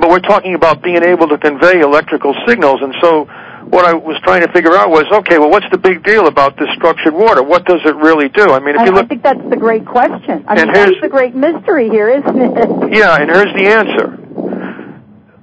[0.01, 3.29] But we're talking about being able to convey electrical signals, and so
[3.69, 6.57] what I was trying to figure out was, okay, well, what's the big deal about
[6.57, 7.43] this structured water?
[7.43, 8.49] What does it really do?
[8.51, 10.45] I mean, if I, you look, I think that's the great question.
[10.49, 12.93] I mean, that's the great mystery here, isn't it?
[12.97, 14.17] yeah, and here's the answer.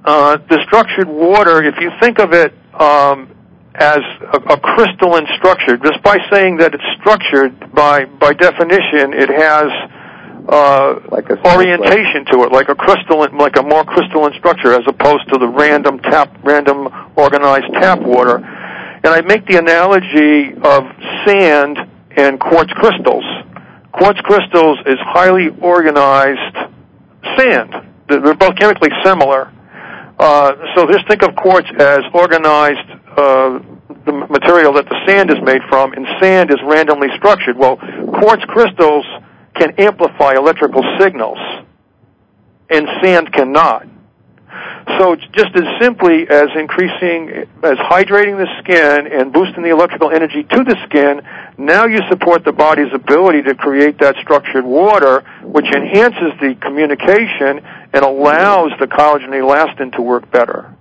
[0.04, 3.30] Uh, the structured water, if you think of it um,
[3.74, 4.00] as
[4.34, 9.70] a, a crystalline structure, just by saying that it's structured, by by definition, it has
[10.48, 15.28] uh, like orientation to it, like a crystalline, like a more crystalline structure, as opposed
[15.28, 18.36] to the random tap, random organized tap water.
[18.38, 20.84] And I make the analogy of
[21.26, 21.78] sand
[22.16, 23.24] and quartz crystals.
[23.92, 26.56] Quartz crystals is highly organized
[27.36, 27.74] sand.
[28.08, 29.52] They're both chemically similar.
[30.18, 33.60] Uh, so just think of quartz as organized uh,
[34.04, 37.56] the material that the sand is made from, and sand is randomly structured.
[37.56, 37.76] Well,
[38.18, 39.04] quartz crystals
[39.58, 41.38] can amplify electrical signals,
[42.70, 43.86] and sand cannot.
[44.98, 50.42] So just as simply as increasing, as hydrating the skin and boosting the electrical energy
[50.42, 51.20] to the skin,
[51.58, 57.60] now you support the body's ability to create that structured water, which enhances the communication
[57.92, 60.74] and allows the collagen and elastin to work better.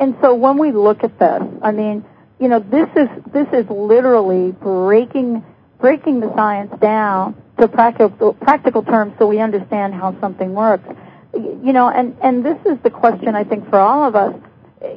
[0.00, 2.04] And so when we look at this, I mean,
[2.40, 5.44] you know, this is this is literally breaking
[5.80, 10.88] breaking the science down to practical practical terms so we understand how something works.
[11.34, 14.34] You know, and and this is the question I think for all of us.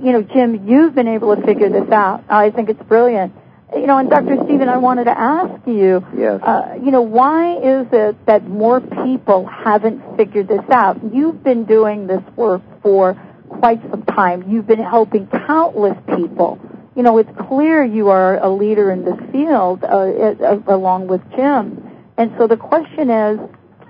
[0.02, 2.24] You know, Jim, you've been able to figure this out.
[2.30, 3.34] I think it's brilliant.
[3.74, 4.36] You know, and Dr.
[4.44, 6.42] Stephen, I wanted to ask you, yes.
[6.44, 11.00] uh, you know, why is it that more people haven't figured this out?
[11.14, 13.16] You've been doing this work for
[13.48, 14.52] quite some time.
[14.52, 16.60] You've been helping countless people.
[16.96, 21.22] You know, it's clear you are a leader in this field, uh, uh, along with
[21.32, 21.88] Jim.
[22.18, 23.40] And so the question is,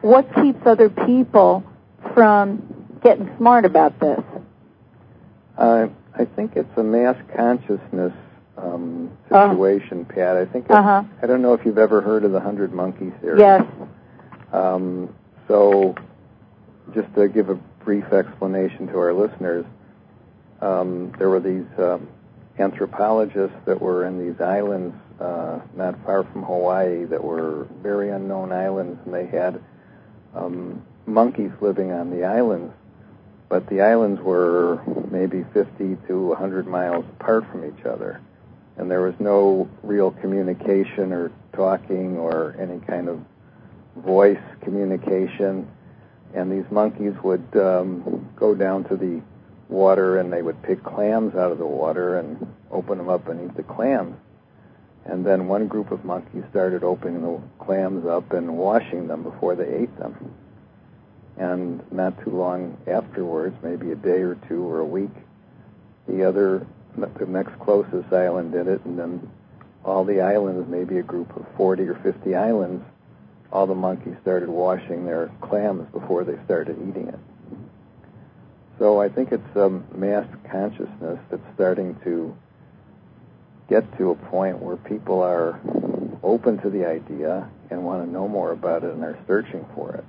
[0.01, 1.63] what keeps other people
[2.13, 4.21] from getting smart about this?
[5.57, 8.13] Uh, I think it's a mass consciousness
[8.57, 9.51] um, uh-huh.
[9.51, 10.37] situation, Pat.
[10.37, 11.03] I think uh-huh.
[11.21, 13.39] I don't know if you've ever heard of the hundred monkey theory.
[13.39, 13.65] Yes.
[14.51, 15.15] Um,
[15.47, 15.95] so,
[16.93, 19.65] just to give a brief explanation to our listeners,
[20.61, 22.07] um, there were these um,
[22.59, 28.51] anthropologists that were in these islands uh, not far from Hawaii that were very unknown
[28.51, 29.61] islands, and they had
[30.35, 32.73] um, monkeys living on the islands.
[33.49, 38.21] But the islands were maybe 50 to 100 miles apart from each other,
[38.77, 43.19] and there was no real communication or talking or any kind of
[43.95, 45.67] voice communication
[46.33, 49.21] and these monkeys would um, go down to the
[49.71, 53.49] water and they would pick clams out of the water and open them up and
[53.49, 54.15] eat the clams.
[55.05, 59.55] And then one group of monkeys started opening the clams up and washing them before
[59.55, 60.35] they ate them.
[61.37, 65.09] And not too long afterwards, maybe a day or two or a week,
[66.07, 69.31] the other, the next closest island did it, and then
[69.83, 72.83] all the islands, maybe a group of 40 or 50 islands,
[73.51, 77.19] all the monkeys started washing their clams before they started eating it.
[78.81, 82.35] So I think it's a mass consciousness that's starting to
[83.69, 85.59] get to a point where people are
[86.23, 89.93] open to the idea and want to know more about it and are searching for
[89.93, 90.03] it.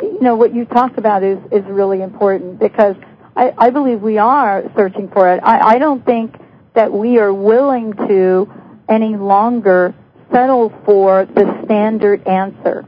[0.00, 2.94] You know, what you talked about is, is really important because
[3.34, 5.40] I, I believe we are searching for it.
[5.42, 6.36] I, I don't think
[6.74, 8.48] that we are willing to
[8.88, 9.92] any longer
[10.30, 12.86] settle for the standard answer.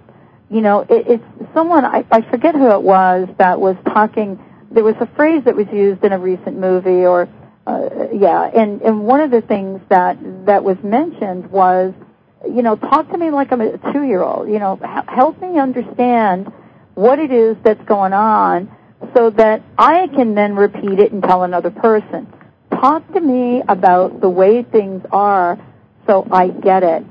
[0.50, 4.40] You know, it, it's someone, I, I forget who it was that was talking,
[4.76, 7.28] there was a phrase that was used in a recent movie or,
[7.66, 11.94] uh, yeah, and, and one of the things that, that was mentioned was,
[12.44, 16.52] you know, talk to me like I'm a two-year-old, you know, help me understand
[16.94, 18.70] what it is that's going on
[19.16, 22.30] so that I can then repeat it and tell another person.
[22.70, 25.58] Talk to me about the way things are
[26.06, 27.02] so I get it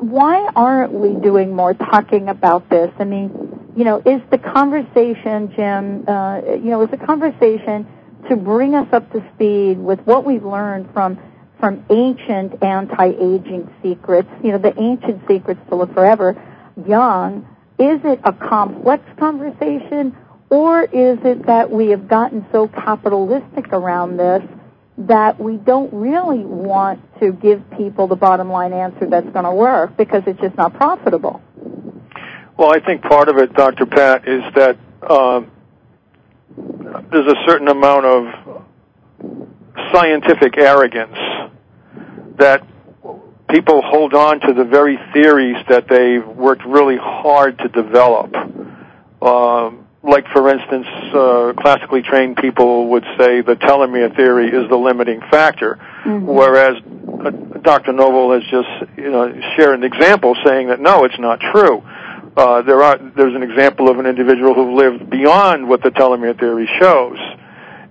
[0.00, 2.90] why aren't we doing more talking about this?
[2.98, 3.57] I mean,
[3.98, 7.86] is the conversation, Jim, uh, you know, is the conversation
[8.28, 11.18] to bring us up to speed with what we've learned from
[11.58, 16.40] from ancient anti-aging secrets, you know, the ancient secrets to look forever
[16.86, 17.44] young,
[17.78, 20.16] is it a complex conversation
[20.50, 24.42] or is it that we have gotten so capitalistic around this
[24.98, 29.52] that we don't really want to give people the bottom line answer that's going to
[29.52, 31.40] work because it's just not profitable.
[32.58, 33.86] Well, I think part of it, Dr.
[33.86, 34.76] Pat, is that
[35.08, 35.48] um,
[37.12, 38.64] there's a certain amount of
[39.92, 41.16] scientific arrogance
[42.36, 42.66] that
[43.48, 48.34] people hold on to the very theories that they've worked really hard to develop.
[49.22, 54.76] Um, like for instance, uh, classically trained people would say the telomere theory is the
[54.76, 56.26] limiting factor, mm-hmm.
[56.26, 56.76] whereas
[57.24, 57.30] uh,
[57.60, 57.92] Dr.
[57.92, 61.82] Noble has just you know shared an example saying that no, it's not true.
[62.38, 66.38] Uh, there are there's an example of an individual who lived beyond what the telomere
[66.38, 67.18] theory shows,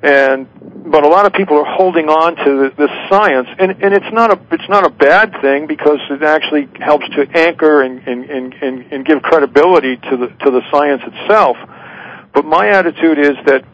[0.01, 0.47] and
[0.89, 4.31] but a lot of people are holding on to this science, and and it's not
[4.31, 8.53] a it's not a bad thing because it actually helps to anchor and and and
[8.53, 11.57] and, and give credibility to the to the science itself.
[12.33, 13.65] But my attitude is that.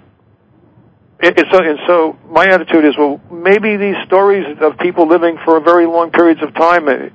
[1.19, 5.61] It, it's, and so my attitude is, well, maybe these stories of people living for
[5.61, 7.09] very long periods of time, uh,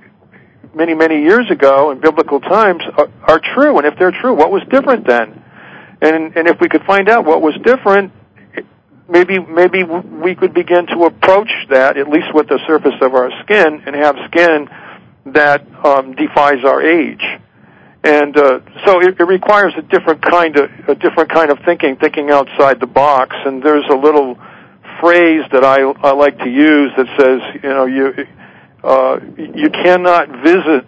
[0.79, 3.77] many, many years ago in biblical times, are, are true.
[3.79, 5.43] And if they're true, what was different then?
[6.01, 8.13] And, and if we could find out what was different,
[9.09, 13.31] maybe maybe we could begin to approach that at least with the surface of our
[13.43, 14.69] skin and have skin
[15.33, 17.25] that um, defies our age
[18.05, 21.97] and uh, so it, it requires a different kind of a different kind of thinking
[21.97, 24.39] thinking outside the box and there's a little
[25.01, 28.27] phrase that I, I like to use that says you know you
[28.85, 30.87] you cannot visit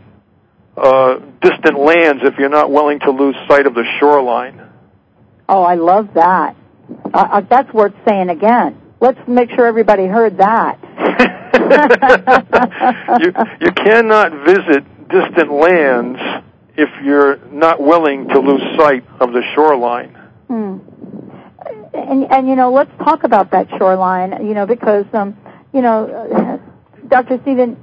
[0.76, 4.60] uh, distant lands if you're not willing to lose sight of the shoreline
[5.48, 6.56] oh I love that
[7.12, 8.80] uh, uh, that's worth saying again.
[9.00, 10.78] Let's make sure everybody heard that.
[13.20, 16.20] you, you cannot visit distant lands
[16.76, 20.14] if you're not willing to lose sight of the shoreline.
[20.48, 20.78] Hmm.
[21.94, 24.46] And, and you know, let's talk about that shoreline.
[24.46, 25.36] You know, because um,
[25.72, 26.60] you know,
[27.10, 27.40] Dr.
[27.42, 27.76] Stephen,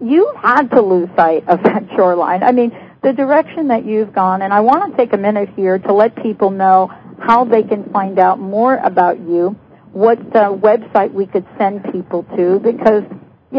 [0.00, 2.42] you had to lose sight of that shoreline.
[2.42, 5.78] I mean, the direction that you've gone, and I want to take a minute here
[5.78, 9.56] to let people know how they can find out more about you,
[9.92, 13.04] what uh, website we could send people to, because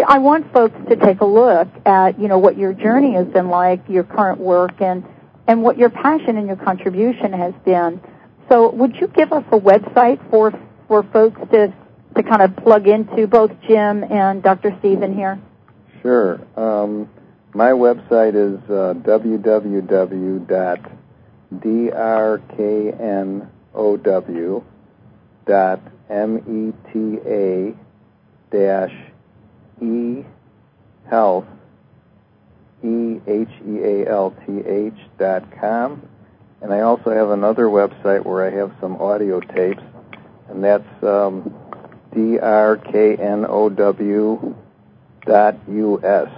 [0.07, 3.49] I want folks to take a look at, you know, what your journey has been
[3.49, 5.05] like, your current work, and,
[5.47, 8.01] and what your passion and your contribution has been.
[8.49, 10.51] So would you give us a website for,
[10.87, 11.73] for folks to,
[12.15, 14.75] to kind of plug into, both Jim and Dr.
[14.79, 15.39] Stephen here?
[16.01, 16.39] Sure.
[16.57, 17.09] Um,
[17.53, 19.57] my website is uh, www.drkn
[23.73, 24.63] O-W
[25.45, 27.73] dot M-E-T-A
[28.51, 28.93] dash
[29.81, 30.23] E
[31.09, 31.45] health
[32.83, 33.57] E-H-E-A-L-T-H
[35.17, 36.07] dot com.
[36.61, 39.83] And I also have another website where I have some audio tapes,
[40.49, 41.53] and that's um,
[42.15, 42.55] D-R-K-N-O-W
[45.25, 46.29] dot U-S.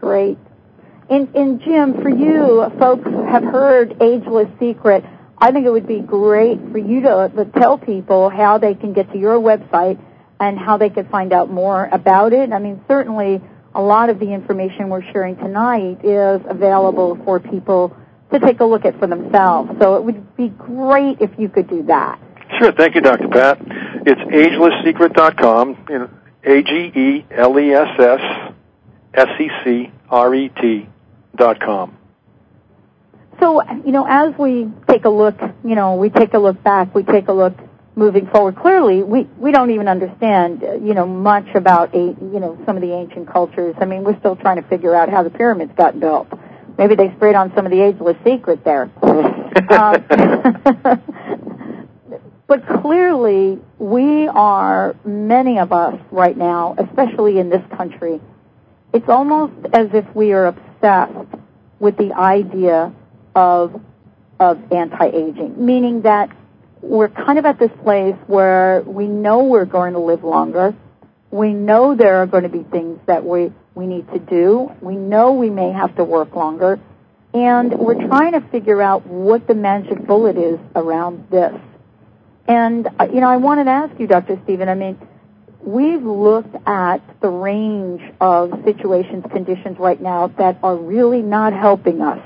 [0.00, 0.38] Great.
[1.10, 5.04] And, and Jim, for you, folks have heard Ageless Secret.
[5.38, 8.92] I think it would be great for you to, to tell people how they can
[8.92, 9.98] get to your website
[10.40, 12.52] and how they could find out more about it.
[12.52, 13.40] I mean, certainly
[13.74, 17.96] a lot of the information we're sharing tonight is available for people
[18.32, 19.70] to take a look at for themselves.
[19.80, 22.20] So it would be great if you could do that.
[22.58, 22.72] Sure.
[22.72, 23.28] Thank you, Dr.
[23.28, 23.58] Pat.
[24.06, 26.10] It's agelesssecret.com, you know,
[26.44, 28.20] A-G-E-L-E-S-S
[29.14, 30.88] S-E-C-R-E-T
[31.36, 31.96] dot com.
[33.40, 36.94] So, you know, as we take a look, you know, we take a look back,
[36.94, 37.54] we take a look
[37.94, 38.56] moving forward.
[38.56, 42.82] Clearly, we we don't even understand, you know, much about a, you know some of
[42.82, 43.74] the ancient cultures.
[43.80, 46.28] I mean, we're still trying to figure out how the pyramids got built.
[46.76, 48.90] Maybe they sprayed on some of the ageless secret there.
[49.02, 50.04] um,
[52.48, 58.20] but clearly, we are many of us right now, especially in this country.
[58.94, 61.28] It's almost as if we are obsessed
[61.78, 62.92] with the idea
[63.36, 63.80] of
[64.40, 66.30] of anti-aging, meaning that
[66.80, 70.74] we're kind of at this place where we know we're going to live longer.
[71.30, 74.72] We know there are going to be things that we we need to do.
[74.80, 76.80] We know we may have to work longer,
[77.34, 81.52] and we're trying to figure out what the magic bullet is around this.
[82.48, 84.40] And uh, you know, I wanted to ask you, Dr.
[84.44, 84.68] Stephen.
[84.68, 84.98] I mean,
[85.60, 92.00] we've looked at the range of situations, conditions right now that are really not helping
[92.00, 92.20] us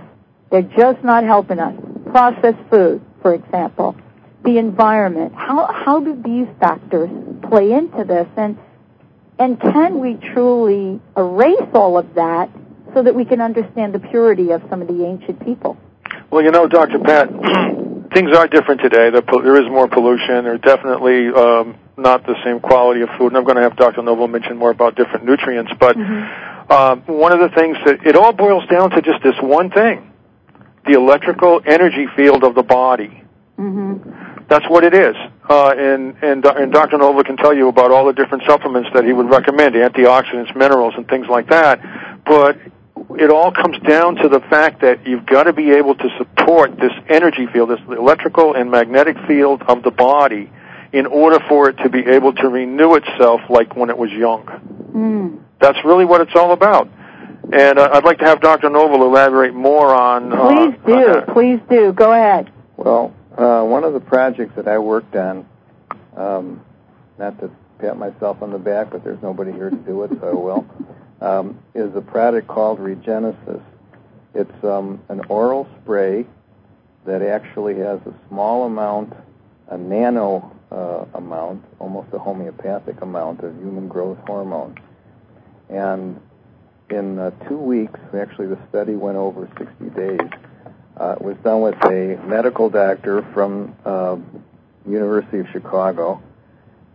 [0.53, 1.75] they're just not helping us.
[2.11, 3.97] Processed food, for example,
[4.45, 5.33] the environment.
[5.35, 7.09] How how do these factors
[7.49, 8.59] play into this, and
[9.39, 12.51] and can we truly erase all of that
[12.93, 15.79] so that we can understand the purity of some of the ancient people?
[16.31, 16.99] Well, you know, Dr.
[16.99, 17.31] Pat,
[18.15, 19.11] things are different today.
[19.11, 20.45] There is more pollution.
[20.45, 23.29] There's definitely um, not the same quality of food.
[23.29, 24.03] And I'm going to have Dr.
[24.03, 25.73] Noble mention more about different nutrients.
[25.79, 26.73] But mm-hmm.
[26.73, 30.09] uh, one of the things that it all boils down to just this one thing
[30.85, 33.23] the electrical energy field of the body.
[33.57, 34.49] Mm-hmm.
[34.49, 35.15] That's what it is.
[35.49, 36.99] Uh, and, and, and Dr.
[36.99, 40.95] Nova can tell you about all the different supplements that he would recommend, antioxidants, minerals,
[40.97, 41.79] and things like that.
[42.27, 42.59] But
[43.19, 46.77] it all comes down to the fact that you've got to be able to support
[46.77, 50.51] this energy field, this electrical and magnetic field of the body,
[50.93, 54.45] in order for it to be able to renew itself like when it was young.
[54.93, 55.43] Mm.
[55.59, 56.89] That's really what it's all about.
[57.53, 58.71] And uh, I'd like to have Dr.
[58.71, 60.33] Noble elaborate more on.
[60.33, 60.93] Uh, please do.
[60.93, 61.93] On please do.
[61.93, 62.53] Go ahead.
[62.77, 65.47] Well, uh, one of the projects that I worked on,
[66.17, 66.65] um,
[67.19, 70.29] not to pat myself on the back, but there's nobody here to do it, so
[70.29, 70.67] I will,
[71.23, 73.63] um, is a product called Regenesis.
[74.35, 76.27] It's um, an oral spray
[77.07, 79.13] that actually has a small amount,
[79.69, 84.77] a nano uh, amount, almost a homeopathic amount of human growth hormone.
[85.69, 86.21] And
[86.91, 90.31] in uh, two weeks, actually the study went over 60 days,
[90.97, 94.17] uh, it was done with a medical doctor from uh,
[94.87, 96.23] University of Chicago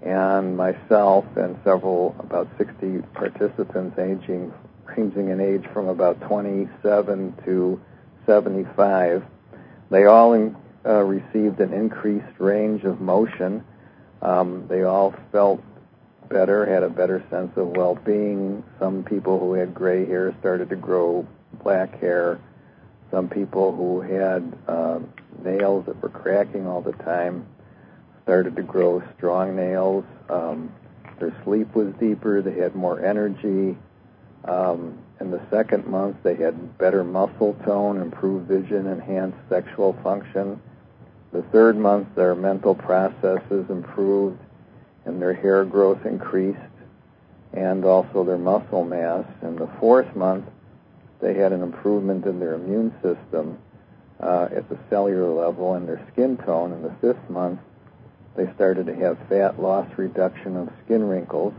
[0.01, 4.53] and myself and several, about 60 participants aging,
[4.85, 7.81] ranging in age from about 27 to
[8.25, 9.23] 75.
[9.89, 13.63] They all in, uh, received an increased range of motion.
[14.21, 15.61] Um, they all felt
[16.29, 18.63] better, had a better sense of well-being.
[18.79, 21.25] Some people who had gray hair started to grow
[21.63, 22.39] black hair.
[23.09, 24.99] Some people who had uh,
[25.43, 27.45] nails that were cracking all the time
[28.27, 30.03] started to grow strong nails.
[30.27, 30.69] Um,
[31.17, 32.41] their sleep was deeper.
[32.41, 33.77] They had more energy.
[34.43, 40.61] Um, in the second month, they had better muscle tone, improved vision, enhanced sexual function.
[41.31, 44.39] The third month, their mental processes improved
[45.05, 46.59] and their hair growth increased
[47.53, 49.23] and also their muscle mass.
[49.41, 50.45] In the fourth month,
[51.21, 53.57] they had an improvement in their immune system
[54.19, 56.73] uh, at the cellular level and their skin tone.
[56.73, 57.61] In the fifth month,
[58.37, 61.53] they started to have fat loss reduction of skin wrinkles.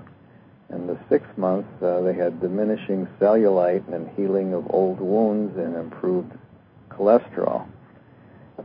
[0.71, 5.75] In the sixth month, uh, they had diminishing cellulite and healing of old wounds and
[5.75, 6.33] improved
[6.89, 7.67] cholesterol.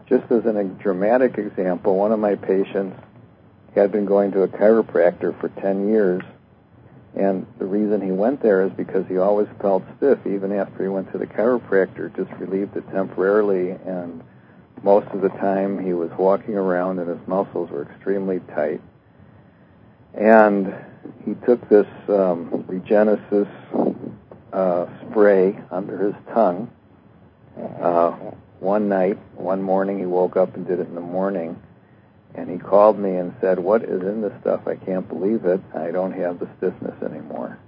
[0.07, 2.99] Just as a dramatic example, one of my patients
[3.73, 6.23] had been going to a chiropractor for 10 years,
[7.15, 10.89] and the reason he went there is because he always felt stiff even after he
[10.89, 14.23] went to the chiropractor, just relieved it temporarily, and
[14.83, 18.81] most of the time he was walking around and his muscles were extremely tight.
[20.13, 20.73] And
[21.25, 23.49] he took this um, Regenesis
[24.51, 26.69] uh, spray under his tongue.
[27.81, 28.11] Uh,
[28.59, 31.59] one night, one morning, he woke up and did it in the morning
[32.35, 34.67] and he called me and said, "What is in this stuff?
[34.67, 35.61] I can't believe it.
[35.75, 37.59] I don't have the stiffness anymore."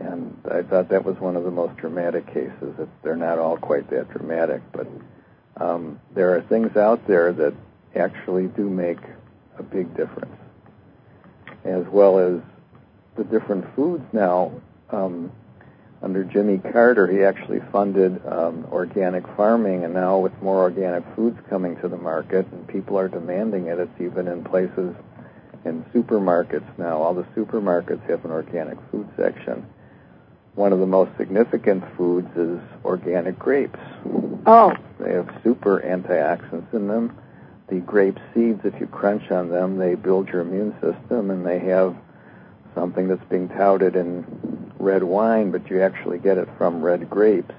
[0.00, 2.74] And I thought that was one of the most dramatic cases.
[3.02, 4.86] They're not all quite that dramatic, but
[5.58, 7.54] um, there are things out there that
[7.94, 8.98] actually do make
[9.58, 10.36] a big difference,
[11.64, 12.40] as well as
[13.16, 14.52] the different foods now.
[14.90, 15.32] Um,
[16.02, 21.38] under Jimmy Carter, he actually funded um, organic farming, and now with more organic foods
[21.48, 24.94] coming to the market, and people are demanding it, it's even in places
[25.64, 26.98] in supermarkets now.
[26.98, 29.66] All the supermarkets have an organic food section.
[30.56, 33.78] One of the most significant foods is organic grapes.
[34.46, 34.72] Oh.
[34.98, 37.16] They have super antioxidants in them.
[37.68, 41.58] The grape seeds, if you crunch on them, they build your immune system, and they
[41.58, 41.94] have
[42.74, 47.54] something that's being touted in red wine, but you actually get it from red grapes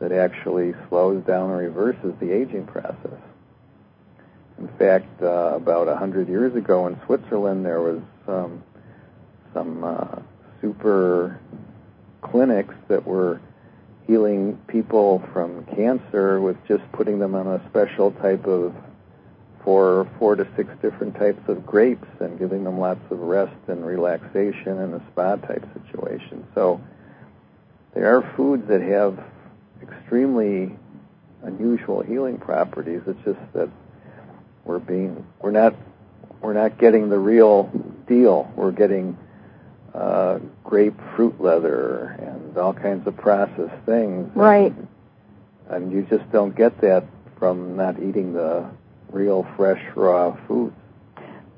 [0.00, 3.20] that actually slows down and reverses the aging process.
[4.58, 8.62] In fact, uh, about hundred years ago in Switzerland, there was um,
[9.54, 10.20] some uh,
[10.60, 11.38] super
[12.30, 13.40] clinics that were
[14.06, 18.74] healing people from cancer with just putting them on a special type of
[19.62, 23.84] for four to six different types of grapes and giving them lots of rest and
[23.84, 26.46] relaxation in a spa type situation.
[26.54, 26.80] So
[27.94, 29.18] there are foods that have
[29.82, 30.74] extremely
[31.42, 33.02] unusual healing properties.
[33.06, 33.68] It's just that
[34.64, 35.74] we're being we're not
[36.40, 37.64] we're not getting the real
[38.06, 38.50] deal.
[38.56, 39.18] We're getting
[39.98, 44.30] uh, grapefruit leather and all kinds of processed things.
[44.34, 44.72] Right.
[44.72, 44.88] And,
[45.70, 47.04] and you just don't get that
[47.38, 48.70] from not eating the
[49.10, 50.72] real fresh raw food.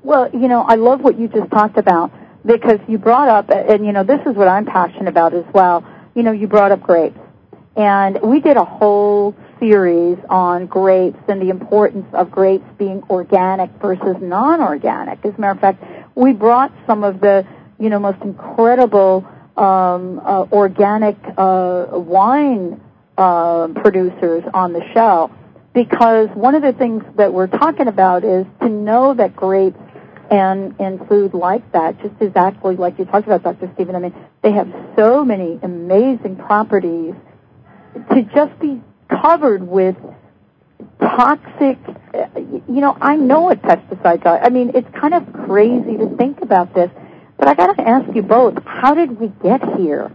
[0.03, 2.11] Well, you know, I love what you just talked about
[2.45, 5.85] because you brought up, and you know, this is what I'm passionate about as well.
[6.15, 7.19] You know, you brought up grapes,
[7.75, 13.69] and we did a whole series on grapes and the importance of grapes being organic
[13.79, 15.23] versus non-organic.
[15.23, 15.83] As a matter of fact,
[16.15, 17.45] we brought some of the,
[17.81, 19.25] you know, most incredible
[19.57, 22.79] um, uh, organic uh, wine
[23.17, 25.31] uh, producers on the show
[25.73, 29.79] because one of the things that we're talking about is to know that grapes
[30.29, 33.69] and and food like that, just exactly like you talked about, Dr.
[33.75, 33.95] Stephen.
[33.95, 37.13] I mean, they have so many amazing properties
[38.13, 39.97] to just be covered with
[40.99, 41.77] toxic.
[42.13, 44.39] You know, I know what pesticides are.
[44.39, 46.89] I mean, it's kind of crazy to think about this,
[47.41, 50.11] but I got to ask you both: How did we get here?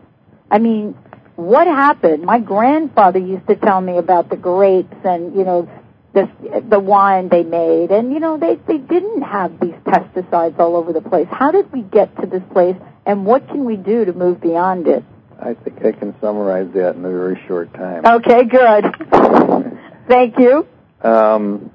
[0.48, 0.96] I mean,
[1.34, 2.22] what happened?
[2.22, 5.68] My grandfather used to tell me about the grapes and, you know,
[6.12, 6.28] this
[6.70, 10.92] the wine they made, and you know they they didn't have these pesticides all over
[10.92, 11.26] the place.
[11.30, 14.86] How did we get to this place, and what can we do to move beyond
[14.86, 15.04] it?
[15.38, 18.06] I think I can summarize that in a very short time.
[18.06, 18.84] Okay, good.
[20.08, 20.66] Thank you.
[21.02, 21.70] Um,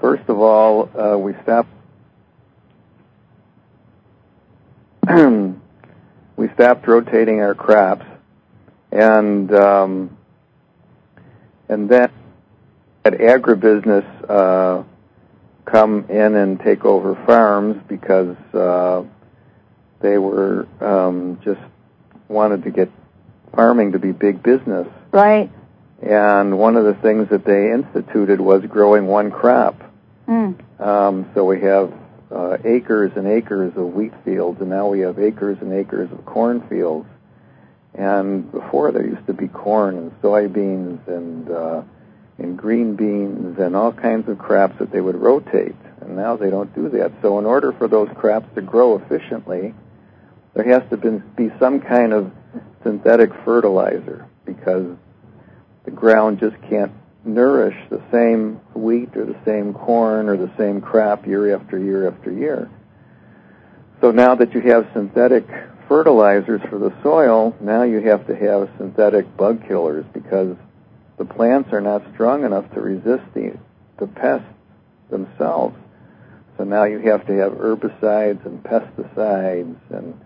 [0.00, 1.68] first of all, uh, we stopped.
[6.36, 8.04] we stopped rotating our crops,
[8.92, 10.16] and um,
[11.68, 12.10] and then
[13.04, 14.82] had agribusiness uh,
[15.64, 19.02] come in and take over farms because uh,
[20.00, 21.60] they were um, just
[22.28, 22.90] wanted to get
[23.54, 24.86] farming to be big business.
[25.10, 25.50] Right.
[26.02, 29.80] And one of the things that they instituted was growing one crop.
[30.28, 30.80] Mm.
[30.80, 31.92] Um, so we have
[32.30, 36.24] uh, acres and acres of wheat fields, and now we have acres and acres of
[36.24, 37.08] corn fields.
[37.94, 41.82] And before there used to be corn and soybeans and uh,
[42.38, 45.74] and green beans and all kinds of crops that they would rotate.
[46.00, 47.12] And now they don't do that.
[47.20, 49.74] So in order for those crops to grow efficiently,
[50.54, 50.96] there has to
[51.36, 52.30] be some kind of
[52.84, 54.96] synthetic fertilizer because
[55.84, 56.92] the ground just can't
[57.28, 62.08] nourish the same wheat or the same corn or the same crop year after year
[62.08, 62.70] after year.
[64.00, 65.46] So now that you have synthetic
[65.88, 70.56] fertilizers for the soil, now you have to have synthetic bug killers because
[71.18, 73.58] the plants are not strong enough to resist the,
[73.98, 74.46] the pests
[75.10, 75.76] themselves.
[76.56, 80.20] So now you have to have herbicides and pesticides and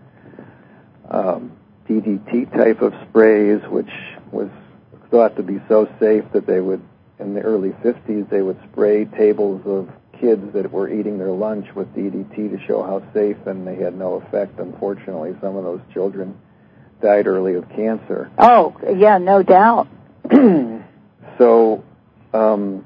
[1.09, 1.51] um,
[1.87, 3.89] DDT type of sprays, which
[4.31, 4.49] was
[5.11, 6.81] thought to be so safe that they would,
[7.19, 9.89] in the early 50s, they would spray tables of
[10.19, 13.97] kids that were eating their lunch with DDT to show how safe, and they had
[13.97, 14.59] no effect.
[14.59, 16.37] Unfortunately, some of those children
[17.01, 18.31] died early of cancer.
[18.37, 19.87] Oh, yeah, no doubt.
[21.37, 21.83] so,
[22.33, 22.85] um,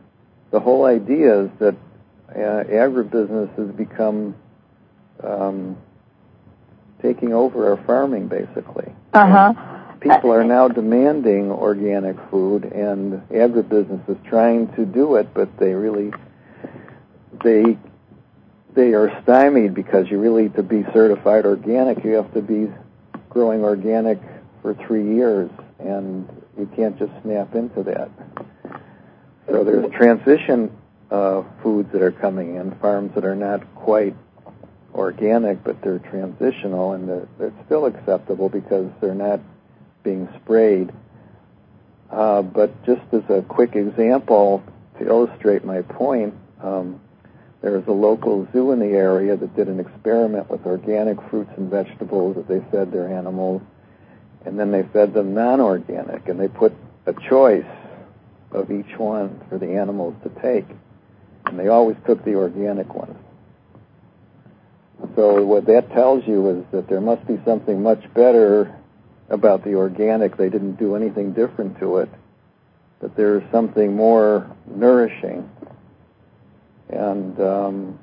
[0.52, 1.76] the whole idea is that
[2.30, 4.36] uh, agribusiness has become
[5.24, 5.78] um,
[7.02, 8.92] taking over our farming, basically.
[9.14, 9.77] Uh huh.
[10.00, 15.74] People are now demanding organic food, and agribusiness is trying to do it, but they
[15.74, 16.12] really
[17.44, 17.78] they
[18.76, 22.72] they are stymied because you really to be certified organic, you have to be
[23.30, 24.20] growing organic
[24.62, 26.28] for three years, and
[26.58, 28.10] you can't just snap into that.
[29.48, 30.78] So there's transition
[31.10, 34.16] uh, foods that are coming in, farms that are not quite
[34.94, 39.40] organic, but they're transitional, and they're, they're still acceptable because they're not
[40.08, 40.90] being sprayed.
[42.10, 44.64] Uh, but just as a quick example
[44.98, 46.34] to illustrate my point,
[46.64, 47.02] um,
[47.62, 51.52] there was a local zoo in the area that did an experiment with organic fruits
[51.58, 53.62] and vegetables that they fed their animals,
[54.46, 56.72] and then they fed them non-organic, and they put
[57.06, 57.66] a choice
[58.52, 60.68] of each one for the animals to take,
[61.48, 63.18] and they always took the organic ones.
[65.18, 68.74] So what that tells you is that there must be something much better
[69.30, 70.38] about the organic.
[70.38, 72.10] They didn't do anything different to it,
[73.00, 75.50] but there's something more nourishing.
[76.90, 78.00] And um,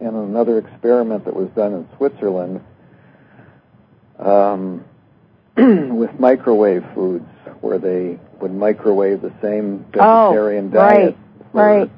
[0.00, 2.64] and another experiment that was done in Switzerland
[4.18, 4.84] um,
[5.56, 7.28] with microwave foods,
[7.60, 11.16] where they would microwave the same vegetarian oh, diet right,
[11.52, 11.90] for, right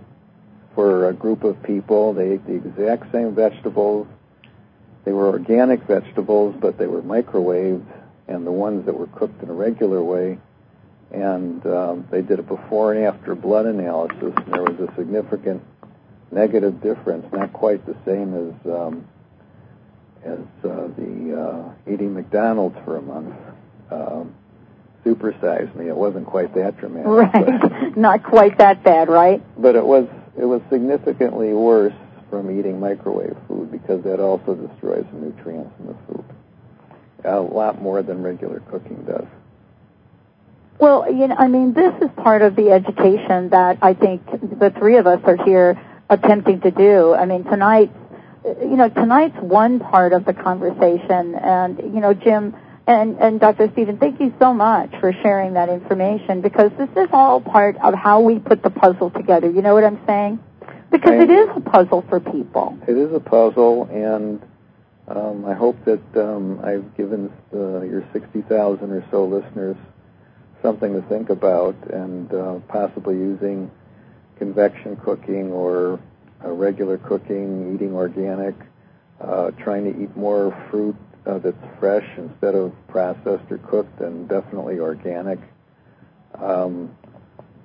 [0.74, 2.12] for a group of people.
[2.12, 4.06] They ate the exact same vegetables.
[5.05, 7.86] They were organic vegetables, but they were microwaved,
[8.28, 10.38] and the ones that were cooked in a regular way.
[11.11, 15.62] And um, they did a before and after blood analysis, and there was a significant
[16.30, 19.07] negative difference, not quite the same as um,
[20.24, 23.34] as uh, the uh, eating McDonald's for a month.
[23.90, 24.34] Um,
[25.05, 25.88] Super Size Me.
[25.88, 27.09] It wasn't quite that dramatic.
[27.09, 27.61] Right.
[27.61, 29.42] But, not quite that bad, right?
[29.61, 30.07] But it was
[30.38, 31.94] it was significantly worse
[32.32, 36.24] from eating microwave food because that also destroys the nutrients in the food.
[37.24, 39.26] A lot more than regular cooking does.
[40.80, 44.24] Well, you know, I mean, this is part of the education that I think
[44.58, 45.78] the three of us are here
[46.08, 47.12] attempting to do.
[47.12, 47.92] I mean, tonight,
[48.44, 52.56] you know, tonight's one part of the conversation, and you know, Jim
[52.86, 53.68] and and Dr.
[53.72, 57.92] Stephen, thank you so much for sharing that information because this is all part of
[57.92, 59.50] how we put the puzzle together.
[59.50, 60.42] You know what I'm saying?
[60.93, 62.78] Because it is a puzzle for people.
[62.86, 64.43] It is a puzzle, and
[65.09, 69.76] um, I hope that um, I've given uh, your 60,000 or so listeners
[70.62, 73.70] something to think about, and uh, possibly using
[74.38, 75.99] convection cooking or
[76.45, 78.55] uh, regular cooking, eating organic,
[79.20, 84.28] uh, trying to eat more fruit uh, that's fresh instead of processed or cooked, and
[84.28, 85.38] definitely organic.
[86.34, 86.95] Um,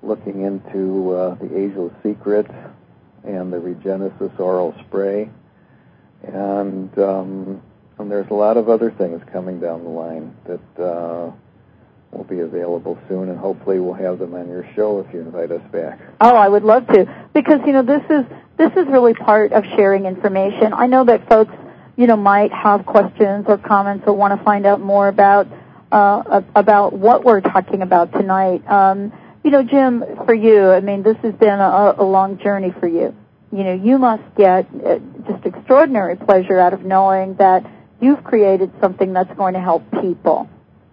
[0.04, 2.48] looking into uh, the Ageless Secret
[3.24, 5.30] and the Regenesis oral spray,
[6.24, 7.62] and um,
[7.98, 11.32] and there's a lot of other things coming down the line that uh,
[12.12, 15.52] will be available soon, and hopefully we'll have them on your show if you invite
[15.52, 16.00] us back.
[16.22, 18.26] Oh, I would love to, because you know this is
[18.58, 20.74] this is really part of sharing information.
[20.74, 21.54] I know that folks,
[21.96, 25.48] you know, might have questions or comments or want to find out more about
[25.92, 28.68] uh, about what we're talking about tonight.
[28.70, 29.14] Um,
[29.48, 32.86] you know, Jim, for you, I mean, this has been a, a long journey for
[32.86, 33.16] you.
[33.54, 37.66] You know, you must get uh, just extraordinary pleasure out of knowing that
[38.02, 40.50] you've created something that's going to help people.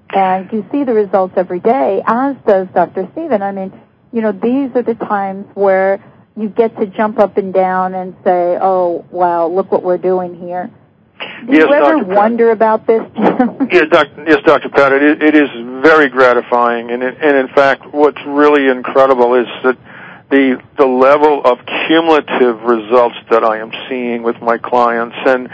[0.09, 3.09] And you see the results every day, as does Dr.
[3.11, 3.43] Stephen.
[3.43, 3.73] I mean,
[4.13, 6.01] you know, these are the times where
[6.37, 10.39] you get to jump up and down and say, oh, wow, look what we're doing
[10.39, 10.71] here.
[11.19, 12.05] Do yes, you ever Dr.
[12.05, 13.03] wonder about this,
[13.71, 14.69] yes, doc, yes, Dr.
[14.69, 15.49] Pat, it, it is
[15.83, 19.79] very gratifying, and, it, and in fact, what's really incredible is that
[20.31, 25.49] the the level of cumulative results that I am seeing with my clients, and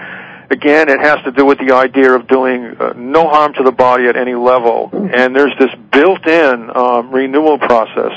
[0.50, 3.72] again, it has to do with the idea of doing uh, no harm to the
[3.72, 8.12] body at any level, and there's this built-in um, renewal process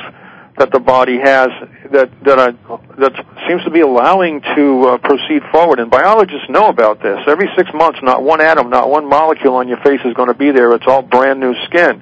[0.57, 1.49] that the body has
[1.91, 2.51] that that I,
[2.99, 3.13] that
[3.47, 5.79] seems to be allowing to uh, proceed forward.
[5.79, 7.19] And biologists know about this.
[7.27, 10.37] Every six months, not one atom, not one molecule on your face is going to
[10.37, 10.71] be there.
[10.73, 12.01] It's all brand new skin.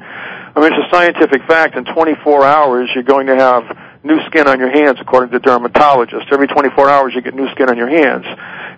[0.53, 1.75] I mean, it's a scientific fact.
[1.75, 3.63] In 24 hours, you're going to have
[4.03, 6.31] new skin on your hands, according to dermatologists.
[6.31, 8.25] Every 24 hours, you get new skin on your hands.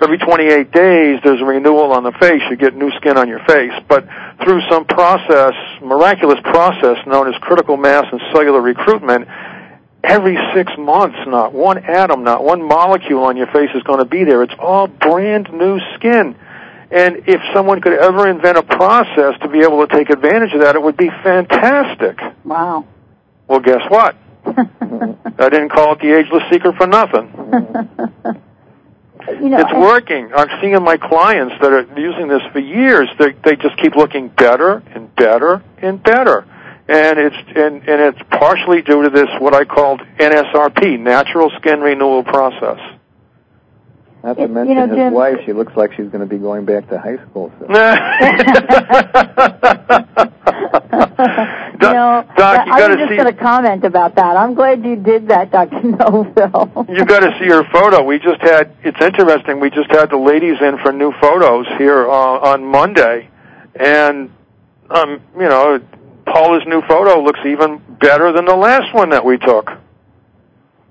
[0.01, 2.41] Every 28 days, there's a renewal on the face.
[2.49, 3.74] You get new skin on your face.
[3.88, 4.05] But
[4.43, 9.28] through some process, miraculous process known as critical mass and cellular recruitment,
[10.04, 14.06] every six months, not one atom, not one molecule on your face is going to
[14.06, 14.43] be there.
[14.43, 16.36] It's all brand new skin.
[16.91, 20.62] And if someone could ever invent a process to be able to take advantage of
[20.62, 22.20] that, it would be fantastic.
[22.43, 22.86] Wow.
[23.47, 24.16] Well, guess what?
[24.45, 27.32] I didn't call it the ageless secret for nothing.
[29.41, 30.32] you know, it's working.
[30.36, 33.10] I'm seeing my clients that are using this for years.
[33.18, 36.45] They they just keep looking better and better and better.
[36.88, 41.80] And it's and, and it's partially due to this what I called NSRP, natural skin
[41.80, 42.78] renewal process.
[44.22, 45.38] Not You to mention know, his Jim- wife.
[45.46, 47.68] She looks like she's going to be going back to high school So.
[47.68, 47.76] soon.
[50.54, 53.16] you know, Doc, you I got was to just see.
[53.18, 54.38] going to comment about that.
[54.38, 55.76] I'm glad you did that, Dr.
[55.82, 56.90] Noville.
[56.96, 58.04] You've got to see her photo.
[58.04, 58.76] We just had.
[58.84, 59.60] It's interesting.
[59.60, 63.30] We just had the ladies in for new photos here uh, on Monday,
[63.76, 64.32] and
[64.90, 65.80] um, you know,
[66.26, 69.69] Paula's new photo looks even better than the last one that we took.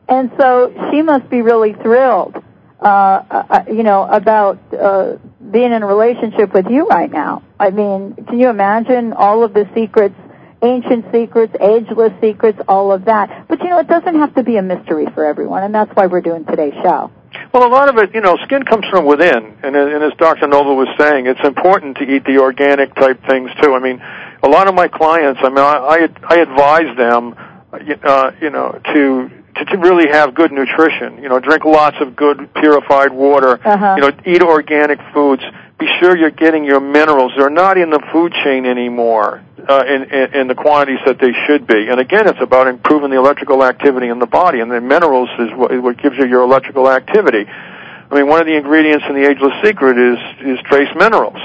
[0.09, 2.37] And so she must be really thrilled,
[2.81, 5.17] uh, uh, you know, about uh,
[5.51, 7.43] being in a relationship with you right now.
[7.59, 10.17] I mean, can you imagine all of the secrets,
[10.63, 13.47] ancient secrets, ageless secrets, all of that?
[13.49, 16.07] But you know, it doesn't have to be a mystery for everyone, and that's why
[16.07, 17.11] we're doing today's show.
[17.55, 20.47] Well, a lot of it, you know, skin comes from within, and, and as Dr.
[20.49, 23.75] Nova was saying, it's important to eat the organic type things too.
[23.75, 24.03] I mean,
[24.43, 27.35] a lot of my clients, I mean, I I, I advise them,
[27.73, 31.23] uh, you know, to to, to really have good nutrition.
[31.23, 33.61] You know, drink lots of good purified water.
[33.65, 33.95] Uh-huh.
[33.97, 35.43] You know, eat organic foods.
[35.79, 37.33] Be sure you're getting your minerals.
[37.37, 41.33] They're not in the food chain anymore uh, in, in, in the quantities that they
[41.47, 41.89] should be.
[41.89, 45.51] And again, it's about improving the electrical activity in the body, and the minerals is
[45.55, 47.47] what, what gives you your electrical activity.
[47.49, 51.41] I mean, one of the ingredients in the Ageless Secret is is trace minerals.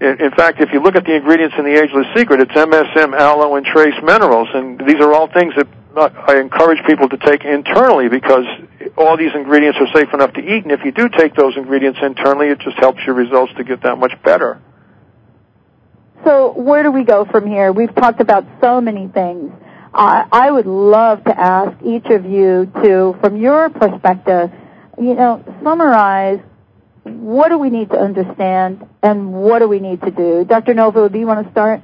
[0.00, 3.54] In, fact, if you look at the ingredients in the Ageless Secret, it's MSM, aloe,
[3.54, 7.44] and trace minerals, and these are all things that uh, I encourage people to take
[7.44, 8.44] internally because
[8.96, 12.00] all these ingredients are safe enough to eat, and if you do take those ingredients
[12.02, 14.60] internally, it just helps your results to get that much better.
[16.24, 17.70] So where do we go from here?
[17.70, 19.52] We've talked about so many things.
[19.92, 24.50] I I would love to ask each of you to, from your perspective,
[24.98, 26.40] you know, summarize
[27.24, 30.44] what do we need to understand and what do we need to do.
[30.44, 30.74] Dr.
[30.74, 31.80] Nova, do you want to start?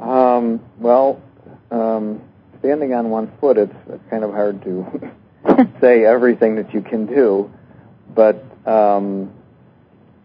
[0.00, 1.22] Um, well,
[1.70, 2.20] um,
[2.58, 5.12] standing on one foot, it's, it's kind of hard to
[5.80, 7.48] say everything that you can do,
[8.16, 9.32] but um,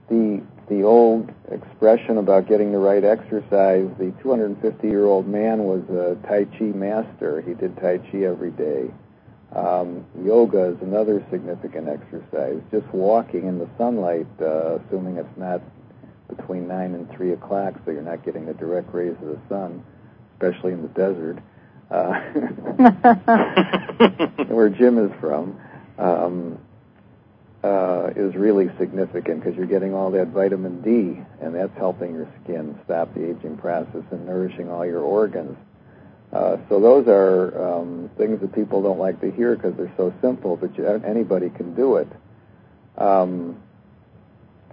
[0.10, 3.88] the the old expression about getting the right exercise.
[4.00, 7.42] The 250 year old man was a Tai Chi master.
[7.42, 8.90] He did Tai Chi every day.
[9.56, 12.62] Um, yoga is another significant exercise.
[12.72, 15.62] Just walking in the sunlight, uh, assuming it's not
[16.30, 19.84] between 9 and 3 o'clock, so you're not getting the direct rays of the sun,
[20.34, 21.38] especially in the desert,
[21.89, 22.14] uh,
[24.54, 25.60] where Jim is from,
[25.97, 26.58] um,
[27.62, 32.30] uh, is really significant because you're getting all that vitamin D, and that's helping your
[32.43, 35.58] skin stop the aging process and nourishing all your organs.
[36.32, 40.14] Uh, so those are um, things that people don't like to hear because they're so
[40.22, 42.08] simple, but you, anybody can do it.
[42.98, 43.62] Um,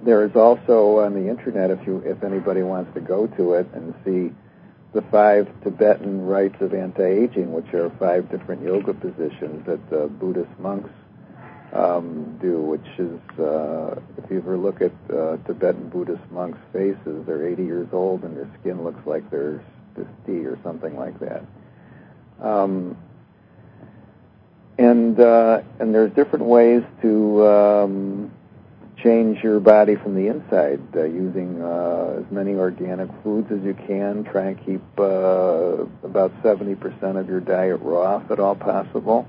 [0.02, 3.66] there is also on the internet, if you if anybody wants to go to it
[3.74, 4.32] and see
[4.92, 10.56] the five Tibetan rites of anti-aging, which are five different yoga positions that the Buddhist
[10.58, 10.90] monks
[11.72, 17.26] um, do, which is, uh, if you ever look at uh, Tibetan Buddhist monks' faces,
[17.26, 19.62] they're 80 years old and their skin looks like they're
[20.24, 21.44] 50 or something like that.
[22.40, 22.96] Um,
[24.78, 28.30] and uh, and there's different ways to um,
[29.02, 33.74] change your body from the inside uh, using uh, as many organic foods as you
[33.74, 34.24] can.
[34.24, 39.28] Try and keep uh, about 70% of your diet raw if at all possible.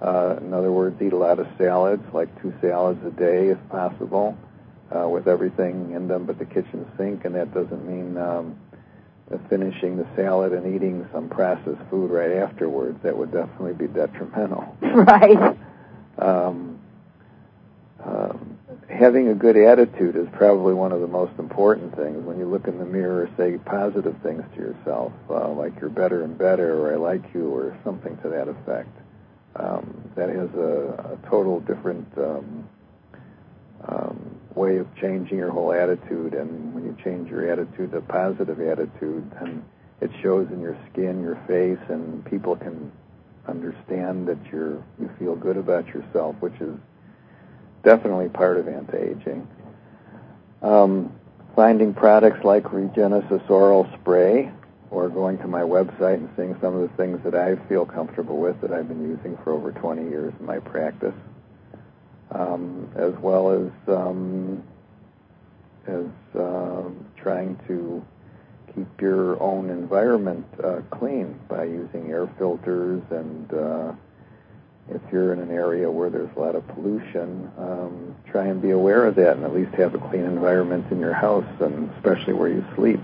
[0.00, 3.68] Uh, in other words, eat a lot of salads, like two salads a day if
[3.68, 4.36] possible,
[4.94, 7.24] uh, with everything in them but the kitchen sink.
[7.24, 8.58] And that doesn't mean um,
[9.48, 12.98] finishing the salad and eating some processed food right afterwards.
[13.02, 14.76] That would definitely be detrimental.
[14.82, 15.56] Right.
[16.18, 16.80] Um,
[18.02, 18.58] um,
[18.88, 22.24] having a good attitude is probably one of the most important things.
[22.24, 26.22] When you look in the mirror, say positive things to yourself, uh, like you're better
[26.22, 28.88] and better, or I like you, or something to that effect.
[29.56, 32.68] Um, that has a, a total different um,
[33.88, 34.25] um,
[34.56, 36.34] way of changing your whole attitude.
[36.34, 39.64] And when you change your attitude a positive attitude, then
[40.00, 42.90] it shows in your skin, your face, and people can
[43.46, 46.74] understand that you're you feel good about yourself, which is
[47.84, 49.46] definitely part of anti-aging.
[50.62, 51.12] Um,
[51.54, 54.50] finding products like Regenesis Oral Spray,
[54.90, 58.38] or going to my website and seeing some of the things that I feel comfortable
[58.38, 61.14] with that I've been using for over 20 years in my practice
[62.34, 64.62] as well as um,
[65.86, 66.06] as
[66.38, 66.82] uh,
[67.16, 68.04] trying to
[68.74, 73.92] keep your own environment uh, clean by using air filters and uh,
[74.88, 78.70] if you're in an area where there's a lot of pollution, um, try and be
[78.70, 82.32] aware of that and at least have a clean environment in your house and especially
[82.34, 83.00] where you sleep,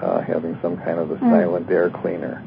[0.00, 1.30] uh, having some kind of a mm.
[1.30, 2.42] silent air cleaner.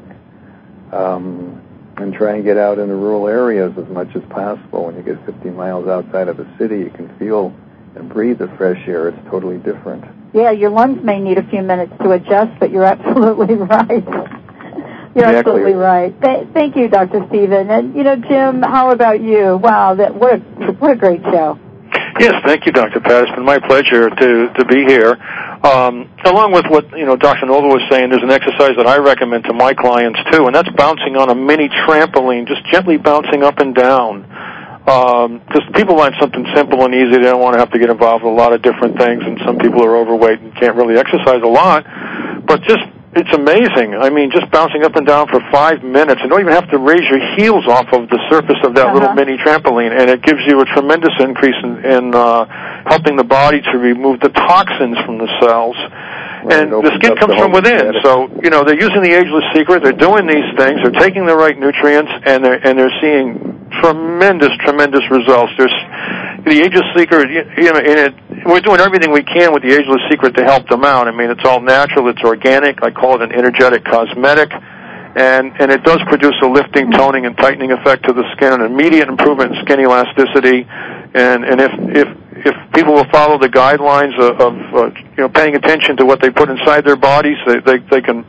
[0.92, 1.62] Um,
[2.02, 4.86] and try and get out in the rural areas as much as possible.
[4.86, 7.54] When you get 50 miles outside of a city, you can feel
[7.94, 9.08] and breathe the fresh air.
[9.08, 10.04] It's totally different.
[10.32, 14.04] Yeah, your lungs may need a few minutes to adjust, but you're absolutely right.
[15.14, 15.36] You're exactly.
[15.36, 16.22] absolutely right.
[16.22, 17.26] Th- thank you, Dr.
[17.28, 17.68] Stephen.
[17.68, 19.56] And you know, Jim, how about you?
[19.56, 20.38] Wow, that what a
[20.78, 21.58] what a great show.
[22.20, 23.00] Yes, thank you, Dr.
[23.00, 23.44] Patterson.
[23.44, 25.16] My pleasure to, to be here.
[25.62, 27.44] Um, along with what you know, Dr.
[27.44, 30.70] Nova was saying, there's an exercise that I recommend to my clients too, and that's
[30.72, 34.24] bouncing on a mini trampoline, just gently bouncing up and down.
[34.80, 37.90] Because um, people want something simple and easy, they don't want to have to get
[37.90, 40.96] involved with a lot of different things, and some people are overweight and can't really
[40.96, 41.84] exercise a lot.
[42.46, 42.80] But just
[43.12, 43.98] it's amazing.
[43.98, 46.20] I mean, just bouncing up and down for five minutes.
[46.22, 48.94] You don't even have to raise your heels off of the surface of that uh-huh.
[48.94, 52.46] little mini trampoline, and it gives you a tremendous increase in, in uh,
[52.86, 55.74] helping the body to remove the toxins from the cells.
[55.74, 57.98] Right, and the skin comes the from within.
[58.00, 59.82] So, you know, they're using the ageless secret.
[59.82, 60.78] They're doing these things.
[60.80, 65.52] They're taking the right nutrients, and they're and they're seeing tremendous, tremendous results.
[65.58, 65.74] There's
[66.44, 68.14] the Ageless Secret, you know, in it,
[68.46, 71.08] we're doing everything we can with the Ageless Secret to help them out.
[71.08, 72.82] I mean, it's all natural, it's organic.
[72.82, 74.50] I call it an energetic cosmetic.
[74.52, 78.60] And, and it does produce a lifting, toning, and tightening effect to the skin, an
[78.60, 80.64] immediate improvement in skin elasticity.
[80.70, 82.08] And, and if, if,
[82.46, 84.86] if people will follow the guidelines of, of uh,
[85.16, 88.24] you know, paying attention to what they put inside their bodies, they, they, they can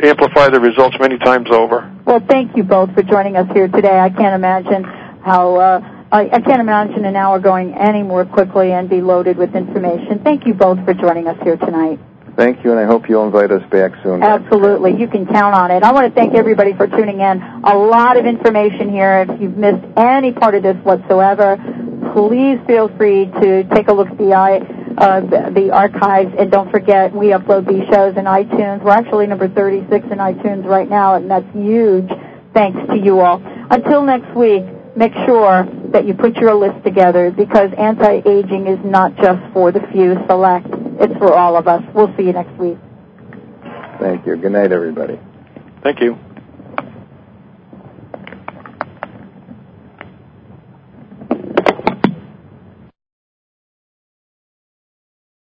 [0.00, 1.90] amplify the results many times over.
[2.06, 3.98] Well, thank you both for joining us here today.
[3.98, 8.88] I can't imagine how, uh, I can't imagine an hour going any more quickly and
[8.90, 10.20] be loaded with information.
[10.24, 12.00] Thank you both for joining us here tonight.
[12.36, 14.22] Thank you, and I hope you'll invite us back soon.
[14.22, 14.98] Absolutely.
[14.98, 15.82] You can count on it.
[15.82, 17.42] I want to thank everybody for tuning in.
[17.64, 19.26] A lot of information here.
[19.28, 21.56] If you've missed any part of this whatsoever,
[22.14, 26.34] please feel free to take a look at the uh, the archives.
[26.38, 28.82] And don't forget, we upload these shows in iTunes.
[28.82, 32.10] We're actually number 36 in iTunes right now, and that's huge.
[32.54, 33.42] Thanks to you all.
[33.70, 34.64] Until next week,
[35.00, 39.80] make sure that you put your list together because anti-aging is not just for the
[39.90, 40.66] few select.
[41.00, 41.82] It's for all of us.
[41.94, 42.76] We'll see you next week.
[43.98, 44.36] Thank you.
[44.36, 45.18] Good night, everybody.
[45.82, 46.18] Thank you.